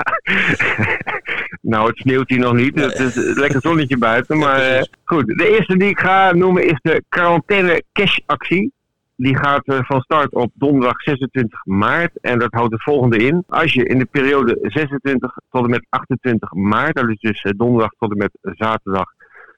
nou, 1.60 1.88
het 1.88 1.96
sneeuwt 1.96 2.28
hier 2.28 2.38
nog 2.38 2.52
niet. 2.52 2.74
Het 2.80 2.98
is 2.98 3.16
een 3.16 3.34
lekker 3.34 3.60
zonnetje 3.60 3.98
buiten. 3.98 4.38
Maar 4.38 4.86
goed, 5.04 5.26
de 5.26 5.48
eerste 5.48 5.76
die 5.76 5.88
ik 5.88 5.98
ga 5.98 6.32
noemen 6.32 6.66
is 6.66 6.78
de 6.82 7.02
quarantaine 7.08 7.82
cash 7.92 8.18
actie. 8.26 8.72
Die 9.16 9.36
gaat 9.36 9.64
eh, 9.64 9.78
van 9.82 10.00
start 10.00 10.32
op 10.32 10.50
donderdag 10.54 11.02
26 11.02 11.64
maart. 11.64 12.20
En 12.20 12.38
dat 12.38 12.52
houdt 12.52 12.72
het 12.72 12.82
volgende 12.82 13.16
in. 13.16 13.44
Als 13.48 13.72
je 13.72 13.84
in 13.84 13.98
de 13.98 14.04
periode 14.04 14.58
26 14.62 15.38
tot 15.50 15.64
en 15.64 15.70
met 15.70 15.86
28 15.88 16.52
maart, 16.52 16.94
dat 16.94 17.08
is 17.08 17.18
dus 17.18 17.42
eh, 17.42 17.52
donderdag 17.56 17.90
tot 17.98 18.10
en 18.10 18.16
met 18.16 18.38
zaterdag, 18.42 19.04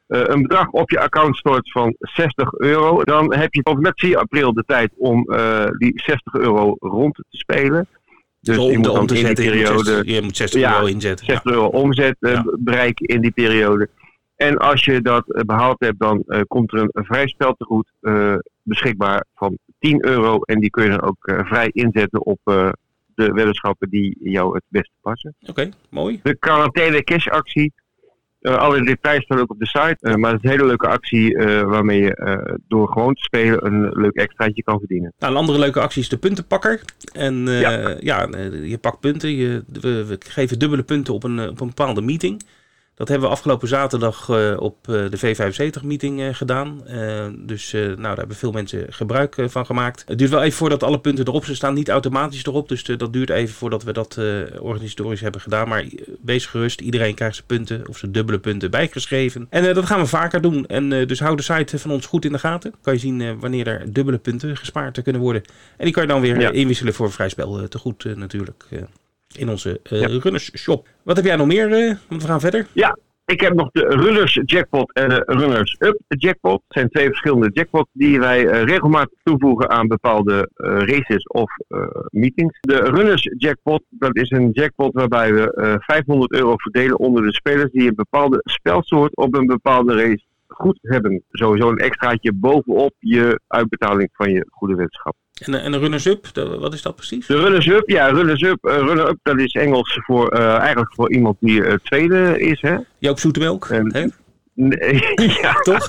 een 0.07 0.43
bedrag 0.43 0.71
op 0.71 0.91
je 0.91 1.01
account 1.01 1.37
stort 1.37 1.71
van 1.73 1.95
60 1.99 2.53
euro, 2.53 3.03
dan 3.03 3.35
heb 3.35 3.55
je 3.55 3.63
tot 3.63 3.81
met 3.81 3.93
4 3.95 4.17
april 4.17 4.53
de 4.53 4.65
tijd 4.67 4.93
om 4.97 5.25
die 5.79 5.93
60 5.95 6.35
euro 6.35 6.77
rond 6.79 7.15
te 7.15 7.25
spelen. 7.29 7.87
Dus 8.41 8.59
om, 8.59 8.71
je 8.71 8.79
moet 8.79 8.89
om 8.89 9.07
te 9.07 9.17
zetten, 9.17 9.45
periode, 9.45 10.03
je 10.05 10.23
moet 10.23 10.37
60 10.37 10.63
euro 10.63 10.87
inzetten. 10.87 11.27
60 11.27 11.53
euro 11.53 11.67
omzet 11.67 12.17
bereiken 12.59 13.07
in 13.07 13.21
die 13.21 13.31
periode. 13.31 13.89
En 14.37 14.57
als 14.57 14.85
je 14.85 15.01
dat 15.03 15.25
behaald 15.47 15.81
hebt, 15.81 15.99
dan 15.99 16.25
komt 16.47 16.73
er 16.73 16.79
een, 16.79 17.05
vrij 17.05 17.29
spel 17.29 17.55
tegoed 17.55 17.93
beschikbaar 18.63 19.25
van 19.35 19.59
10 19.79 20.07
euro. 20.07 20.41
En 20.41 20.61
die 20.61 20.71
kun 20.71 20.85
je 20.85 20.91
dan 20.91 21.03
ook 21.03 21.17
vrij 21.47 21.71
inzetten 21.73 22.25
op 22.25 22.41
de 23.15 23.33
weddenschappen 23.33 23.91
die 23.91 24.17
jou 24.21 24.55
het 24.55 24.65
beste 24.69 24.95
passen. 25.01 25.35
Oké, 25.47 25.69
mooi. 25.89 26.21
De 26.23 26.37
quarantaine 26.39 27.05
cash 27.05 27.29
actie. 27.29 27.73
Uh, 28.41 28.57
alle 28.57 28.85
details 28.85 29.25
staan 29.25 29.39
ook 29.39 29.51
op 29.51 29.59
de 29.59 29.67
site. 29.67 29.97
Uh, 30.01 30.15
maar 30.15 30.33
het 30.33 30.43
is 30.43 30.51
een 30.51 30.57
hele 30.57 30.69
leuke 30.69 30.89
actie 30.89 31.35
uh, 31.35 31.63
waarmee 31.63 32.01
je 32.01 32.59
door 32.69 32.89
gewoon 32.89 33.15
te 33.15 33.23
spelen 33.23 33.67
een 33.67 33.89
leuk 33.89 34.15
extraatje 34.15 34.63
kan 34.63 34.79
verdienen. 34.79 35.13
Nou, 35.19 35.33
een 35.33 35.39
andere 35.39 35.59
leuke 35.59 35.81
actie 35.81 36.03
is 36.03 36.09
de 36.09 36.17
puntenpakker. 36.17 36.83
En 37.13 37.47
ja, 37.47 37.97
ja 38.01 38.29
je 38.63 38.79
pakt 38.81 39.01
punten. 39.01 39.31
Je, 39.31 39.65
we, 39.81 40.07
we, 40.07 40.17
geven 40.29 40.59
dubbele 40.59 40.83
punten 40.83 41.15
op 41.15 41.25
een, 41.25 41.49
op 41.49 41.61
een 41.61 41.67
bepaalde 41.67 42.03
meeting. 42.03 42.43
Dat 42.95 43.09
hebben 43.09 43.29
we 43.29 43.35
afgelopen 43.35 43.69
zaterdag 43.69 44.29
uh, 44.29 44.57
op 44.59 44.89
uh, 44.89 45.05
de 45.11 45.19
V75-meeting 45.19 46.21
uh, 46.21 46.35
gedaan. 46.35 46.83
dus 47.47 47.73
nou, 47.73 47.97
daar 47.97 48.17
hebben 48.17 48.37
veel 48.37 48.53
mensen 48.53 48.93
gebruik 48.93 49.37
van 49.47 49.67
gemaakt. 49.67 50.05
Het 50.07 50.19
duurt 50.19 50.31
wel 50.31 50.43
even 50.43 50.59
voordat 50.59 50.83
alle 50.83 51.01
punten 51.01 51.27
erop 51.27 51.45
zijn. 51.45 51.57
staan 51.57 51.75
niet 51.75 51.89
automatisch 51.89 52.45
erop. 52.47 52.69
Dus 52.69 52.85
dat 52.85 53.13
duurt 53.13 53.31
even 53.31 53.55
voordat 53.55 53.83
we 53.83 53.93
dat 53.93 54.19
organisatorisch 54.59 55.21
hebben 55.21 55.41
gedaan. 55.41 55.69
Maar 55.69 55.85
wees 56.23 56.47
gerust, 56.47 56.81
iedereen 56.81 57.15
krijgt 57.15 57.35
zijn 57.35 57.47
punten 57.47 57.89
of 57.89 57.99
zijn 57.99 58.13
dubbele 58.13 58.39
punten 58.39 58.71
bijgeschreven. 58.71 59.47
En 59.51 59.75
dat 59.75 59.87
gaan 59.87 60.01
we 60.01 60.07
vaker 60.07 60.41
doen. 60.41 60.67
En 60.67 60.89
dus 60.89 61.21
hou 61.21 61.37
de 61.37 61.43
site 61.43 61.79
van 61.79 61.91
ons 61.91 62.07
goed 62.07 62.25
in 62.25 62.33
de 62.33 62.39
gaten. 62.39 62.75
Kan 62.83 62.93
je 62.93 62.99
zien 63.01 63.39
wanneer 63.41 63.67
er 63.67 63.93
dubbele 63.93 64.19
punten 64.19 64.57
gespaard 64.57 65.03
kunnen 65.03 65.23
worden. 65.23 65.43
En 65.77 65.85
die 65.85 65.95
kan 65.95 66.03
je 66.03 66.09
dan 66.09 66.21
weer 66.21 66.41
ja. 66.41 66.51
inwisselen 66.51 66.95
voor 66.95 67.13
vrij 67.13 67.29
spel 67.29 67.69
te 67.69 67.79
goed 67.79 68.17
natuurlijk 68.17 68.65
in 69.39 69.49
onze 69.49 69.81
uh, 69.93 70.01
ja. 70.01 70.07
runners 70.07 70.51
shop. 70.55 70.89
Wat 71.03 71.17
heb 71.17 71.25
jij 71.25 71.37
nog 71.37 71.47
meer? 71.47 71.69
Uh, 71.69 71.95
want 72.09 72.23
we 72.23 72.29
gaan 72.29 72.41
verder. 72.41 72.67
Ja, 72.73 72.99
ik 73.25 73.41
heb 73.41 73.55
nog 73.55 73.71
de 73.71 73.87
Runners 73.87 74.41
Jackpot 74.45 74.93
en 74.93 75.09
de 75.09 75.23
Runners 75.27 75.77
Up 75.79 75.97
Jackpot. 76.09 76.63
Het 76.69 76.77
zijn 76.77 76.89
twee 76.89 77.07
verschillende 77.07 77.51
jackpots 77.53 77.91
die 77.93 78.21
wij 78.21 78.45
uh, 78.45 78.63
regelmatig 78.63 79.19
toevoegen 79.23 79.71
aan 79.71 79.87
bepaalde 79.87 80.49
races 80.87 81.27
of 81.27 81.51
meetings. 82.11 82.59
De 82.61 82.77
Runners 82.77 83.29
Jackpot, 83.39 83.83
dat 83.89 84.17
is 84.17 84.31
een 84.31 84.51
jackpot 84.53 84.93
waarbij 84.93 85.35
we 85.35 85.77
500 85.81 86.33
euro 86.33 86.53
verdelen 86.57 86.99
onder 86.99 87.23
de 87.23 87.35
spelers 87.35 87.73
die 87.73 87.89
een 87.89 87.95
bepaalde 87.95 88.41
spelsoort 88.43 89.17
op 89.17 89.35
een 89.35 89.47
bepaalde 89.47 89.95
race 89.95 90.25
goed 90.55 90.79
hebben. 90.83 91.23
Sowieso 91.31 91.69
een 91.69 91.79
extraatje 91.79 92.33
bovenop 92.33 92.95
je 92.99 93.41
uitbetaling 93.47 94.09
van 94.13 94.33
je 94.33 94.47
goede 94.51 94.75
wetenschap. 94.75 95.17
En, 95.35 95.55
en 95.55 95.73
de 95.73 95.79
runners-up, 95.79 96.27
wat 96.59 96.75
is 96.75 96.83
dat 96.83 96.97
precies? 96.97 97.27
De 97.27 97.41
runners-up, 97.41 97.89
ja, 97.89 98.07
runners-up, 98.09 98.67
uh, 98.67 98.77
runner-up, 98.77 99.19
dat 99.23 99.39
is 99.39 99.53
Engels 99.53 99.99
voor 100.03 100.35
uh, 100.35 100.57
eigenlijk 100.57 100.95
voor 100.95 101.13
iemand 101.13 101.37
die 101.41 101.61
uh, 101.61 101.75
tweede 101.75 102.39
is, 102.39 102.61
hè? 102.61 102.77
Joop 102.99 103.19
Zoetemelk, 103.19 103.69
hè? 103.69 103.83
Nee, 104.55 105.03
ja, 105.43 105.53
toch? 105.53 105.89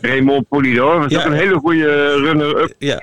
Raymond 0.00 0.48
Polidor, 0.48 1.00
dat 1.00 1.10
is 1.10 1.16
ja. 1.16 1.24
ook 1.24 1.30
een 1.30 1.38
hele 1.38 1.54
goede 1.54 2.14
runner-up. 2.14 2.74
Ja. 2.78 3.02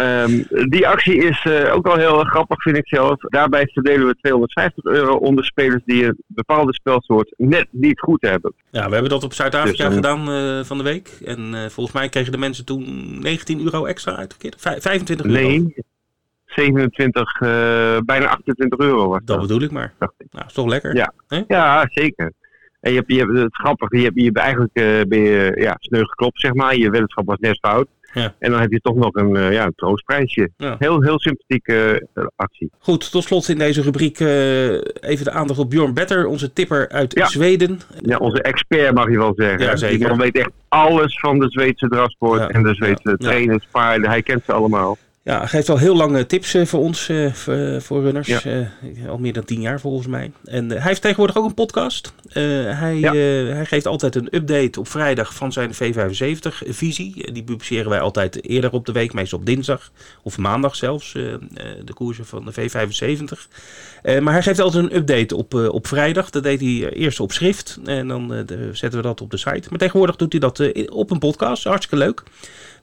Um, 0.00 0.46
die 0.68 0.88
actie 0.88 1.16
is 1.16 1.44
uh, 1.44 1.74
ook 1.74 1.86
wel 1.86 1.96
heel 1.96 2.24
grappig, 2.24 2.62
vind 2.62 2.76
ik 2.76 2.88
zelf. 2.88 3.20
Daarbij 3.20 3.66
verdelen 3.72 4.06
we 4.06 4.16
250 4.20 4.84
euro 4.84 5.14
onder 5.14 5.44
spelers 5.44 5.82
die 5.84 6.04
een 6.04 6.22
bepaalde 6.26 6.74
spelsoort 6.74 7.34
net 7.36 7.66
niet 7.70 8.00
goed 8.00 8.22
hebben. 8.22 8.54
Ja, 8.70 8.86
we 8.86 8.92
hebben 8.92 9.10
dat 9.10 9.24
op 9.24 9.32
Zuid-Afrika 9.32 9.86
dus, 9.86 9.94
gedaan 9.94 10.30
uh, 10.30 10.64
van 10.64 10.78
de 10.78 10.84
week. 10.84 11.08
En 11.24 11.54
uh, 11.54 11.60
volgens 11.60 11.92
mij 11.96 12.08
kregen 12.08 12.32
de 12.32 12.38
mensen 12.38 12.64
toen 12.64 13.16
19 13.20 13.64
euro 13.64 13.84
extra 13.84 14.16
uitgekeerd. 14.16 14.54
25 14.60 15.26
euro. 15.26 15.40
Nee, 15.40 15.74
27, 16.46 17.38
bijna 18.04 18.26
28 18.26 18.78
euro 18.78 19.08
was 19.08 19.18
dat. 19.18 19.26
Dat 19.26 19.40
bedoel 19.40 19.62
ik 19.62 19.70
maar. 19.70 19.94
Nou, 20.30 20.46
is 20.46 20.52
toch 20.52 20.66
lekker? 20.66 20.96
Ja, 20.96 21.12
ja 21.48 21.86
zeker. 21.90 22.32
En 22.80 22.92
je 22.92 22.98
hebt, 22.98 23.12
je 23.12 23.18
hebt, 23.18 23.38
het 23.38 23.54
grappige, 23.54 23.96
je 23.96 24.04
hebt, 24.04 24.16
je 24.16 24.24
hebt 24.24 24.38
eigenlijk 24.38 24.72
ben 25.08 25.20
je, 25.20 25.52
ja, 25.56 25.76
sneu 25.78 26.04
geklopt, 26.04 26.40
zeg 26.40 26.54
maar. 26.54 26.76
Je 26.76 26.90
weddenschap 26.90 27.26
was 27.26 27.38
net 27.38 27.58
fout. 27.58 27.88
Ja. 28.20 28.34
En 28.38 28.50
dan 28.50 28.60
heb 28.60 28.70
je 28.70 28.80
toch 28.80 28.94
nog 28.94 29.14
een, 29.14 29.36
uh, 29.36 29.52
ja, 29.52 29.64
een 29.64 29.72
troostprijsje. 29.76 30.50
Ja. 30.56 30.76
Heel, 30.78 31.02
heel 31.02 31.18
sympathieke 31.18 32.06
uh, 32.14 32.24
actie. 32.36 32.70
Goed, 32.78 33.10
tot 33.10 33.24
slot 33.24 33.48
in 33.48 33.58
deze 33.58 33.82
rubriek 33.82 34.20
uh, 34.20 34.72
even 35.00 35.24
de 35.24 35.30
aandacht 35.30 35.58
op 35.58 35.70
Bjorn 35.70 35.94
Better, 35.94 36.26
onze 36.26 36.52
tipper 36.52 36.88
uit 36.88 37.14
ja. 37.14 37.26
Zweden. 37.26 37.80
Ja, 38.00 38.16
onze 38.16 38.42
expert 38.42 38.94
mag 38.94 39.10
je 39.10 39.18
wel 39.18 39.32
zeggen. 39.36 39.60
Ja, 39.60 39.76
zeker. 39.76 39.98
Die 39.98 40.08
man 40.08 40.18
weet 40.18 40.36
echt 40.36 40.50
alles 40.68 41.18
van 41.18 41.38
de 41.38 41.50
Zweedse 41.50 41.88
drafsport 41.88 42.50
en 42.50 42.62
de 42.62 42.74
Zweedse 42.74 43.16
trainers, 43.16 43.66
paarden. 43.70 44.08
Hij 44.08 44.22
kent 44.22 44.44
ze 44.44 44.52
allemaal. 44.52 44.96
Ja, 45.26 45.38
hij 45.38 45.48
geeft 45.48 45.68
al 45.68 45.78
heel 45.78 45.96
lange 45.96 46.26
tips 46.26 46.54
uh, 46.54 46.66
voor 46.66 46.80
ons, 46.80 47.08
uh, 47.08 47.32
voor, 47.78 48.02
runners. 48.02 48.26
Ja. 48.26 48.40
Uh, 48.44 49.08
al 49.08 49.18
meer 49.18 49.32
dan 49.32 49.44
tien 49.44 49.60
jaar 49.60 49.80
volgens 49.80 50.06
mij. 50.06 50.32
En 50.44 50.70
hij 50.70 50.80
heeft 50.80 51.02
tegenwoordig 51.02 51.36
ook 51.36 51.44
een 51.44 51.54
podcast. 51.54 52.12
hij, 52.32 52.96
ja. 52.96 53.14
hij 53.54 53.66
geeft 53.66 53.86
altijd 53.86 54.14
een 54.14 54.28
update 54.30 54.80
op 54.80 54.88
vrijdag 54.88 55.34
van 55.34 55.52
zijn 55.52 55.74
V75-visie. 55.74 57.32
Die 57.32 57.44
publiceren 57.44 57.90
wij 57.90 58.00
altijd 58.00 58.44
eerder 58.44 58.72
op 58.72 58.86
de 58.86 58.92
week, 58.92 59.12
meestal 59.12 59.38
op 59.38 59.46
dinsdag 59.46 59.90
of 60.22 60.38
maandag 60.38 60.76
zelfs. 60.76 61.12
de 61.12 61.92
koersen 61.94 62.26
van 62.26 62.44
de 62.44 62.52
V75. 62.52 63.48
maar 64.20 64.32
hij 64.32 64.42
geeft 64.42 64.60
altijd 64.60 64.84
een 64.84 64.96
update 64.96 65.36
op, 65.36 65.54
op 65.54 65.86
vrijdag. 65.86 66.30
Dat 66.30 66.42
deed 66.42 66.60
hij 66.60 66.92
eerst 66.92 67.20
op 67.20 67.32
schrift 67.32 67.78
en 67.84 68.08
dan 68.08 68.46
zetten 68.72 69.00
we 69.00 69.06
dat 69.06 69.20
op 69.20 69.30
de 69.30 69.36
site. 69.36 69.68
Maar 69.70 69.78
tegenwoordig 69.78 70.16
doet 70.16 70.32
hij 70.32 70.40
dat 70.40 70.88
op 70.90 71.10
een 71.10 71.18
podcast. 71.18 71.64
Hartstikke 71.64 72.04
leuk. 72.04 72.22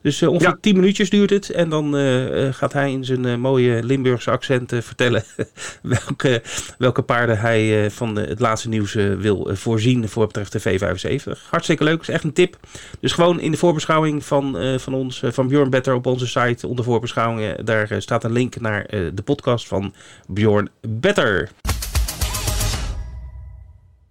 Dus 0.04 0.20
uh, 0.20 0.28
ongeveer 0.28 0.48
ja. 0.48 0.58
10 0.60 0.74
minuutjes 0.74 1.10
duurt 1.10 1.30
het. 1.30 1.50
En 1.50 1.68
dan 1.68 1.98
uh, 1.98 2.52
gaat 2.52 2.72
hij 2.72 2.90
in 2.92 3.04
zijn 3.04 3.40
mooie 3.40 3.82
Limburgse 3.82 4.30
accent 4.30 4.72
vertellen 4.80 5.24
welke, 5.82 6.42
welke 6.78 7.02
paarden 7.02 7.38
hij 7.38 7.90
van 7.90 8.16
het 8.16 8.40
laatste 8.40 8.68
nieuws 8.68 8.92
wil 8.94 9.50
voorzien 9.52 10.08
voor 10.08 10.26
betreft 10.26 10.52
de 10.52 10.60
V75. 10.60 11.40
Hartstikke 11.50 11.84
leuk, 11.84 12.00
is 12.00 12.08
echt 12.08 12.24
een 12.24 12.32
tip. 12.32 12.56
Dus 13.00 13.12
gewoon 13.12 13.40
in 13.40 13.50
de 13.50 13.56
voorbeschouwing 13.56 14.24
van, 14.24 14.56
van 14.78 14.94
ons, 14.94 15.22
van 15.24 15.48
Bjorn 15.48 15.70
Better 15.70 15.94
op 15.94 16.06
onze 16.06 16.26
site, 16.26 16.66
onder 16.66 16.84
voorbeschouwingen, 16.84 17.64
daar 17.64 17.88
staat 17.98 18.24
een 18.24 18.32
link 18.32 18.60
naar 18.60 18.86
de 18.90 19.22
podcast 19.24 19.68
van 19.68 19.94
Bjorn 20.26 20.68
Better. 20.80 21.50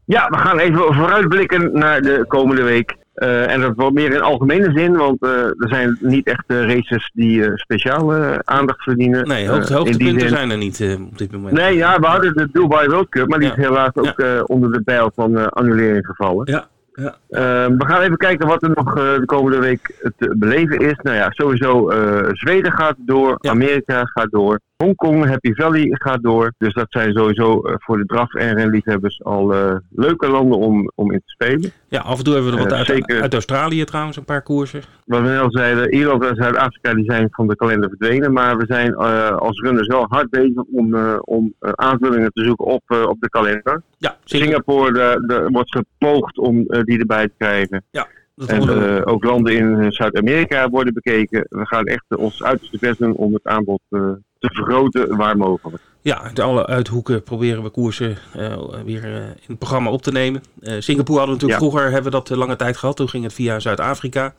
Ja, 0.05 0.29
we 0.29 0.38
gaan 0.38 0.60
even 0.60 0.93
vooruitblikken 0.93 1.69
naar 1.74 2.01
de 2.01 2.25
komende 2.27 2.63
week. 2.63 2.95
Uh, 3.15 3.51
en 3.51 3.62
dat 3.62 3.74
wordt 3.75 3.93
meer 3.93 4.13
in 4.13 4.22
algemene 4.22 4.72
zin, 4.72 4.95
want 4.98 5.24
uh, 5.24 5.31
er 5.31 5.67
zijn 5.69 5.98
niet 6.01 6.27
echt 6.27 6.43
uh, 6.48 6.65
races 6.65 7.12
die 7.13 7.51
speciale 7.53 8.41
aandacht 8.43 8.83
verdienen. 8.83 9.27
Nee, 9.27 9.48
hoogte, 9.48 9.74
hoogtepunten 9.74 10.29
zijn 10.29 10.50
er 10.50 10.57
niet 10.57 10.98
op 11.12 11.17
dit 11.17 11.31
moment. 11.31 11.53
Nee, 11.53 11.75
ja, 11.75 12.00
we 12.00 12.05
hadden 12.05 12.33
de 12.33 12.50
Dubai 12.51 12.88
World 12.88 13.10
Cup, 13.10 13.27
maar 13.27 13.39
die 13.39 13.48
ja. 13.48 13.55
is 13.55 13.63
helaas 13.63 13.91
ook 13.93 14.13
ja. 14.15 14.41
onder 14.41 14.72
de 14.72 14.81
pijl 14.81 15.12
van 15.15 15.50
annulering 15.50 16.05
gevallen. 16.05 16.51
Ja. 16.51 16.67
Ja. 16.93 17.15
Ehm, 17.29 17.77
we 17.77 17.85
gaan 17.85 18.01
even 18.01 18.17
kijken 18.17 18.47
wat 18.47 18.63
er 18.63 18.71
nog 18.75 18.93
de 18.93 19.25
komende 19.25 19.59
week 19.59 20.12
te 20.17 20.35
beleven 20.38 20.79
is. 20.79 21.00
Nou 21.01 21.17
ja, 21.17 21.31
sowieso 21.31 21.91
Zweden 22.31 22.71
gaat 22.71 22.95
door, 22.97 23.38
Amerika 23.39 24.03
gaat 24.03 24.31
door. 24.31 24.59
Hongkong, 24.77 25.25
Happy 25.25 25.53
Valley 25.53 25.88
gaat 25.89 26.23
door. 26.23 26.53
Dus 26.57 26.73
dat 26.73 26.85
zijn 26.89 27.13
sowieso 27.13 27.62
uh, 27.67 27.73
voor 27.77 27.97
de 27.97 28.05
draf- 28.05 28.33
en 28.33 28.55
renliefhebbers 28.55 29.23
al 29.23 29.47
leuke 29.89 30.27
landen 30.27 30.57
om, 30.57 30.91
om 30.95 31.12
in 31.12 31.19
te 31.19 31.31
spelen. 31.31 31.71
Ja, 31.88 32.00
af 32.00 32.17
en 32.17 32.23
toe 32.23 32.33
hebben 32.33 32.51
we 32.51 32.57
nog 32.57 32.67
wat 32.67 32.77
uit, 32.77 32.88
zeker, 32.88 33.21
uit 33.21 33.33
Australië 33.33 33.83
trouwens, 33.83 34.17
een 34.17 34.25
paar 34.25 34.41
koersen. 34.41 34.81
Wat 35.05 35.22
we 35.22 35.38
al 35.38 35.51
zeiden, 35.51 35.93
Ierland 35.93 36.24
en 36.25 36.36
Zuid-Afrika 36.36 36.93
die 36.93 37.05
zijn 37.05 37.27
van 37.31 37.48
de 37.48 37.55
kalender 37.55 37.89
verdwenen. 37.89 38.33
Maar 38.33 38.57
we 38.57 38.65
zijn 38.67 38.91
uh, 38.91 39.38
als 39.38 39.62
runners 39.62 39.88
wel 39.88 40.05
hard 40.10 40.29
bezig 40.29 40.63
om, 40.72 40.95
om 41.19 41.53
aanvullingen 41.60 42.31
te 42.31 42.43
zoeken 42.43 42.65
op, 42.65 42.83
op 43.07 43.17
de 43.19 43.29
kalender. 43.29 43.81
Ja, 43.98 44.17
Singapore 44.24 44.91
de, 44.91 45.24
de, 45.27 45.48
wordt 45.51 45.72
gepoogd 45.72 46.38
om 46.38 46.65
die 46.67 47.00
erbij 47.00 47.27
te 47.27 47.33
krijgen. 47.38 47.83
Ja. 47.91 48.07
En 48.48 48.63
uh, 48.63 49.01
ook 49.03 49.24
landen 49.24 49.53
in 49.53 49.91
Zuid-Amerika 49.91 50.69
worden 50.69 50.93
bekeken. 50.93 51.45
We 51.50 51.65
gaan 51.65 51.86
echt 51.86 52.05
ons 52.17 52.43
uiterste 52.43 52.77
best 52.79 53.00
doen 53.00 53.15
om 53.15 53.33
het 53.33 53.43
aanbod 53.43 53.81
uh, 53.89 54.01
te 54.39 54.50
vergroten 54.53 55.17
waar 55.17 55.38
mogelijk. 55.38 55.83
Ja, 56.01 56.22
uit 56.22 56.39
alle 56.39 56.65
uithoeken 56.65 57.24
proberen 57.24 57.63
we 57.63 57.69
koersen 57.69 58.17
uh, 58.38 58.57
weer 58.86 59.03
in 59.05 59.36
het 59.48 59.57
programma 59.57 59.89
op 59.89 60.01
te 60.01 60.12
nemen. 60.12 60.41
Singapore 60.60 61.19
hadden 61.19 61.38
we 61.38 61.41
natuurlijk 61.41 61.62
ja. 61.62 61.67
vroeger 61.67 61.83
hebben 61.83 62.12
we 62.12 62.17
dat 62.17 62.29
lange 62.29 62.55
tijd 62.55 62.77
gehad. 62.77 62.95
Toen 62.95 63.10
ging 63.10 63.24
het 63.24 63.33
via 63.33 63.60
Zuid-Afrika. 63.60 64.33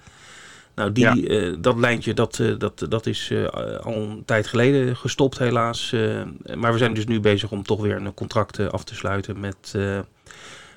Nou, 0.75 0.93
die, 0.93 1.31
ja. 1.33 1.57
dat 1.59 1.77
lijntje 1.77 2.15
dat, 2.15 2.43
dat, 2.59 2.87
dat 2.89 3.07
is 3.07 3.33
al 3.83 3.95
een 3.95 4.23
tijd 4.25 4.47
geleden 4.47 4.97
gestopt 4.97 5.39
helaas. 5.39 5.95
maar 6.55 6.73
we 6.73 6.79
zijn 6.79 6.95
dus 6.95 7.07
nu 7.07 7.21
bezig 7.21 7.51
om 7.51 7.63
toch 7.63 7.81
weer 7.81 7.97
een 7.97 8.15
contract 8.15 8.71
af 8.71 8.85
te 8.85 8.95
sluiten 8.95 9.41
met 9.41 9.75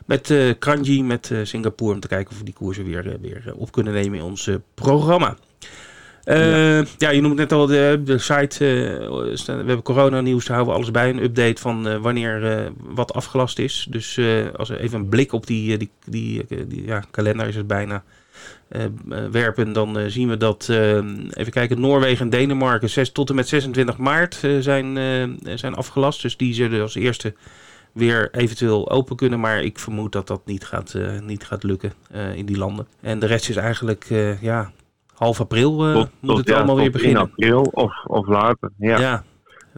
met 0.05 0.33
Kranji, 0.59 1.03
met 1.03 1.31
Singapore, 1.43 1.93
om 1.93 1.99
te 1.99 2.07
kijken 2.07 2.31
of 2.31 2.37
we 2.37 2.43
die 2.43 2.53
koersen 2.53 2.85
weer, 2.85 3.17
weer 3.21 3.53
op 3.55 3.71
kunnen 3.71 3.93
nemen 3.93 4.17
in 4.17 4.23
ons 4.23 4.49
programma. 4.73 5.37
Uh, 6.25 6.83
ja. 6.97 7.09
je 7.09 7.21
noemt 7.21 7.35
net 7.35 7.51
al 7.51 7.65
de, 7.65 8.01
de 8.03 8.17
site. 8.17 8.65
we 9.45 9.51
hebben 9.53 9.81
corona 9.81 10.21
nieuws, 10.21 10.45
daar 10.45 10.55
houden 10.55 10.75
we 10.75 10.79
alles 10.79 10.91
bij. 10.91 11.09
Een 11.09 11.23
update 11.23 11.61
van 11.61 12.01
wanneer 12.01 12.71
wat 12.77 13.13
afgelast 13.13 13.59
is. 13.59 13.87
Dus 13.89 14.19
als 14.55 14.69
even 14.69 14.99
een 14.99 15.09
blik 15.09 15.31
op 15.31 15.47
die, 15.47 15.77
die, 15.77 15.89
die, 16.05 16.45
die 16.67 16.85
ja, 16.85 17.03
kalender 17.11 17.47
is 17.47 17.55
het 17.55 17.67
bijna. 17.67 18.03
Werpen, 19.31 19.73
dan 19.73 20.09
zien 20.09 20.29
we 20.29 20.37
dat, 20.37 20.69
even 20.69 21.51
kijken, 21.51 21.79
Noorwegen 21.79 22.25
en 22.25 22.29
Denemarken 22.29 22.89
6, 22.89 23.11
tot 23.11 23.29
en 23.29 23.35
met 23.35 23.47
26 23.47 23.97
maart 23.97 24.43
zijn, 24.59 24.97
zijn 25.55 25.75
afgelast. 25.75 26.21
Dus 26.21 26.37
die 26.37 26.53
zullen 26.53 26.81
als 26.81 26.95
eerste 26.95 27.33
weer 27.97 28.29
eventueel 28.31 28.89
open 28.89 29.15
kunnen. 29.15 29.39
Maar 29.39 29.63
ik 29.63 29.79
vermoed 29.79 30.11
dat 30.11 30.27
dat 30.27 30.41
niet 30.45 30.65
gaat, 30.65 30.93
uh, 30.93 31.19
niet 31.19 31.43
gaat 31.43 31.63
lukken 31.63 31.93
uh, 32.15 32.35
in 32.35 32.45
die 32.45 32.57
landen. 32.57 32.87
En 33.01 33.19
de 33.19 33.25
rest 33.25 33.49
is 33.49 33.55
eigenlijk, 33.55 34.09
uh, 34.09 34.41
ja, 34.41 34.71
half 35.13 35.39
april 35.39 35.77
tot, 35.77 36.09
moet 36.19 36.29
tot, 36.29 36.37
het 36.37 36.47
ja, 36.47 36.55
allemaal 36.55 36.75
weer 36.75 36.91
beginnen. 36.91 37.21
In 37.21 37.29
april 37.29 37.61
of, 37.61 38.05
of 38.05 38.27
later, 38.27 38.71
ja. 38.77 38.99
ja. 38.99 39.23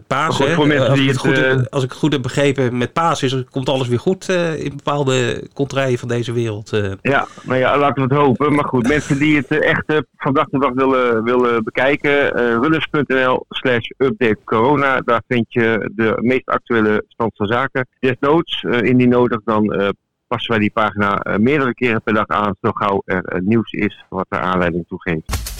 Hè? 0.06 0.56
Als, 0.88 1.00
ik 1.00 1.08
het 1.08 1.16
goed, 1.16 1.38
uh, 1.38 1.62
als 1.70 1.84
ik 1.84 1.92
goed 1.92 2.12
heb 2.12 2.22
begrepen, 2.22 2.78
met 2.78 2.92
Paas 2.92 3.22
is, 3.22 3.44
komt 3.50 3.68
alles 3.68 3.88
weer 3.88 3.98
goed 3.98 4.28
uh, 4.30 4.64
in 4.64 4.76
bepaalde 4.76 5.48
contraien 5.54 5.98
van 5.98 6.08
deze 6.08 6.32
wereld. 6.32 6.72
Uh. 6.72 6.92
Ja, 7.00 7.26
nou 7.42 7.58
ja, 7.58 7.78
laten 7.78 8.08
we 8.08 8.14
het 8.14 8.24
hopen. 8.24 8.54
Maar 8.54 8.64
goed, 8.64 8.88
mensen 8.88 9.18
die 9.18 9.36
het 9.36 9.50
echt 9.50 9.84
van 10.16 10.34
dag 10.34 10.46
tot 10.48 10.62
dag 10.62 10.72
willen, 10.72 11.24
willen 11.24 11.64
bekijken, 11.64 12.32
runners.nl 12.60 13.44
slash 13.48 13.88
update 13.96 14.38
corona, 14.44 15.00
daar 15.00 15.22
vind 15.28 15.46
je 15.48 15.90
de 15.94 16.18
meest 16.20 16.46
actuele 16.46 17.04
stand 17.08 17.36
van 17.36 17.46
zaken. 17.46 17.88
Desnoods, 17.98 18.62
indien 18.62 19.08
nodig, 19.08 19.40
dan 19.44 19.94
passen 20.26 20.50
wij 20.50 20.58
die 20.58 20.70
pagina 20.70 21.36
meerdere 21.38 21.74
keren 21.74 22.02
per 22.02 22.14
dag 22.14 22.26
aan, 22.26 22.54
zo 22.60 22.70
gauw 22.72 23.02
er 23.04 23.40
nieuws 23.44 23.72
is 23.72 24.04
wat 24.08 24.26
er 24.28 24.38
aanleiding 24.38 24.84
toe 24.88 25.00
geeft. 25.00 25.59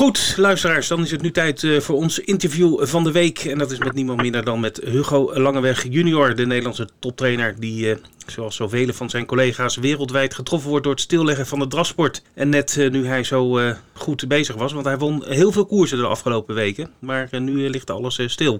Goed, 0.00 0.34
luisteraars, 0.36 0.88
dan 0.88 1.00
is 1.00 1.10
het 1.10 1.22
nu 1.22 1.30
tijd 1.30 1.62
uh, 1.62 1.80
voor 1.80 1.96
ons 1.96 2.18
interview 2.18 2.84
van 2.84 3.04
de 3.04 3.12
week. 3.12 3.38
En 3.38 3.58
dat 3.58 3.70
is 3.70 3.78
met 3.78 3.92
niemand 3.92 4.22
minder 4.22 4.44
dan 4.44 4.60
met 4.60 4.80
Hugo 4.84 5.38
Langeweg 5.38 5.82
junior, 5.82 6.34
de 6.34 6.46
Nederlandse 6.46 6.88
toptrainer 6.98 7.60
die, 7.60 7.86
uh, 7.86 7.96
zoals 8.26 8.56
zoveel 8.56 8.92
van 8.92 9.10
zijn 9.10 9.26
collega's, 9.26 9.76
wereldwijd 9.76 10.34
getroffen 10.34 10.68
wordt 10.68 10.84
door 10.84 10.94
het 10.94 11.02
stilleggen 11.02 11.46
van 11.46 11.58
de 11.58 11.66
drafsport. 11.66 12.22
En 12.34 12.48
net 12.48 12.76
uh, 12.76 12.90
nu 12.90 13.06
hij 13.06 13.24
zo 13.24 13.60
goed 13.94 14.28
bezig 14.28 14.56
was, 14.56 14.72
want 14.72 14.86
hij 14.86 14.98
won 14.98 15.24
heel 15.24 15.52
veel 15.52 15.66
koersen 15.66 15.98
de 15.98 16.06
afgelopen 16.06 16.54
weken. 16.54 16.90
Maar 16.98 17.28
nu 17.30 17.70
ligt 17.70 17.90
alles 17.90 18.22
stil. 18.26 18.58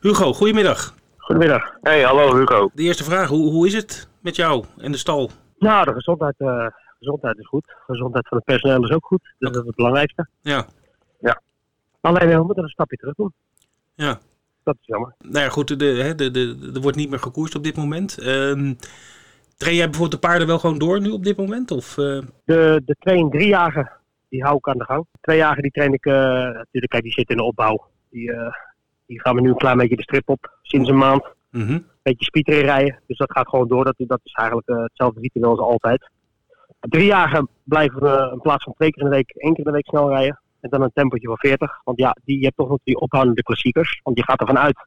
Hugo, 0.00 0.32
goedemiddag. 0.32 0.94
Goedemiddag. 1.16 1.62
Hey, 1.82 2.02
hallo 2.02 2.36
Hugo. 2.36 2.70
De 2.74 2.82
eerste 2.82 3.04
vraag, 3.04 3.28
hoe, 3.28 3.50
hoe 3.50 3.66
is 3.66 3.74
het 3.74 4.08
met 4.20 4.36
jou 4.36 4.64
en 4.78 4.92
de 4.92 4.98
stal? 4.98 5.30
Nou, 5.58 5.84
de 5.84 5.92
gezondheid 5.92 6.34
gezondheid 6.98 7.38
is 7.38 7.46
goed. 7.46 7.74
Gezondheid 7.86 8.28
van 8.28 8.36
het 8.36 8.46
personeel 8.46 8.84
is 8.84 8.90
ook 8.90 9.06
goed. 9.06 9.34
Dus 9.38 9.50
dat 9.50 9.60
is 9.60 9.66
het 9.66 9.76
belangrijkste. 9.76 10.28
Ja. 10.40 10.66
ja. 11.20 11.40
Alleen 12.00 12.28
we 12.28 12.44
moeten 12.44 12.64
een 12.64 12.70
stapje 12.70 12.96
terug 12.96 13.14
doen. 13.14 13.32
Ja. 13.94 14.18
Dat 14.62 14.76
is 14.80 14.86
jammer. 14.86 15.14
Nou 15.18 15.44
ja, 15.44 15.48
goed. 15.48 15.68
De, 15.68 15.76
de, 15.76 16.30
de, 16.30 16.70
er 16.74 16.80
wordt 16.80 16.96
niet 16.96 17.10
meer 17.10 17.18
gekoerst 17.18 17.54
op 17.54 17.64
dit 17.64 17.76
moment. 17.76 18.26
Um, 18.26 18.76
train 19.56 19.76
jij 19.76 19.84
bijvoorbeeld 19.84 20.22
de 20.22 20.28
paarden 20.28 20.46
wel 20.46 20.58
gewoon 20.58 20.78
door 20.78 21.00
nu 21.00 21.10
op 21.10 21.24
dit 21.24 21.36
moment? 21.36 21.70
Of, 21.70 21.96
uh... 21.96 22.22
De, 22.44 22.82
de 22.84 22.96
train 22.98 23.30
drie 23.30 23.48
jagen, 23.48 23.92
die 24.28 24.42
hou 24.42 24.56
ik 24.56 24.68
aan 24.68 24.78
de 24.78 24.84
gang. 24.84 25.06
Twee 25.20 25.36
jagen 25.36 25.62
die 25.62 25.70
train 25.70 25.92
ik, 25.92 26.06
uh, 26.06 26.14
natuurlijk, 26.14 26.88
kijk, 26.88 27.02
die 27.02 27.12
zitten 27.12 27.36
in 27.36 27.42
de 27.42 27.48
opbouw. 27.48 27.86
Die, 28.10 28.30
uh, 28.30 28.52
die 29.06 29.20
gaan 29.20 29.34
we 29.34 29.40
nu 29.40 29.48
een 29.48 29.56
klein 29.56 29.78
beetje 29.78 29.96
de 29.96 30.02
strip 30.02 30.28
op, 30.28 30.58
sinds 30.62 30.88
een 30.88 30.98
maand. 30.98 31.24
Mm 31.50 31.66
-hmm. 31.66 31.86
Beetje 32.02 32.24
spieteren 32.24 32.62
rijden. 32.62 32.98
Dus 33.06 33.18
dat 33.18 33.32
gaat 33.32 33.48
gewoon 33.48 33.68
door. 33.68 33.84
Dat, 33.84 33.94
dat 33.98 34.20
is 34.22 34.32
eigenlijk 34.32 34.68
hetzelfde 34.68 35.20
ritueel 35.20 35.50
als 35.50 35.58
altijd 35.58 36.10
drie 36.88 37.06
jaar 37.06 37.42
blijven 37.62 38.00
we 38.00 38.30
in 38.32 38.40
plaats 38.40 38.64
van 38.64 38.74
twee 38.74 38.90
keer 38.90 39.02
in 39.02 39.10
de 39.10 39.16
week, 39.16 39.30
één 39.30 39.54
keer 39.54 39.64
in 39.64 39.70
de 39.70 39.76
week 39.76 39.86
snel 39.86 40.08
rijden. 40.08 40.40
En 40.60 40.70
dan 40.70 40.82
een 40.82 40.90
tempotje 40.94 41.26
van 41.26 41.38
40. 41.38 41.80
Want 41.84 41.98
ja, 41.98 42.16
die, 42.24 42.38
je 42.38 42.44
hebt 42.44 42.56
toch 42.56 42.68
nog 42.68 42.78
die 42.84 43.00
ophoudende 43.00 43.42
klassiekers. 43.42 44.00
Want 44.02 44.16
je 44.16 44.24
gaat 44.24 44.40
ervan 44.40 44.58
uit 44.58 44.86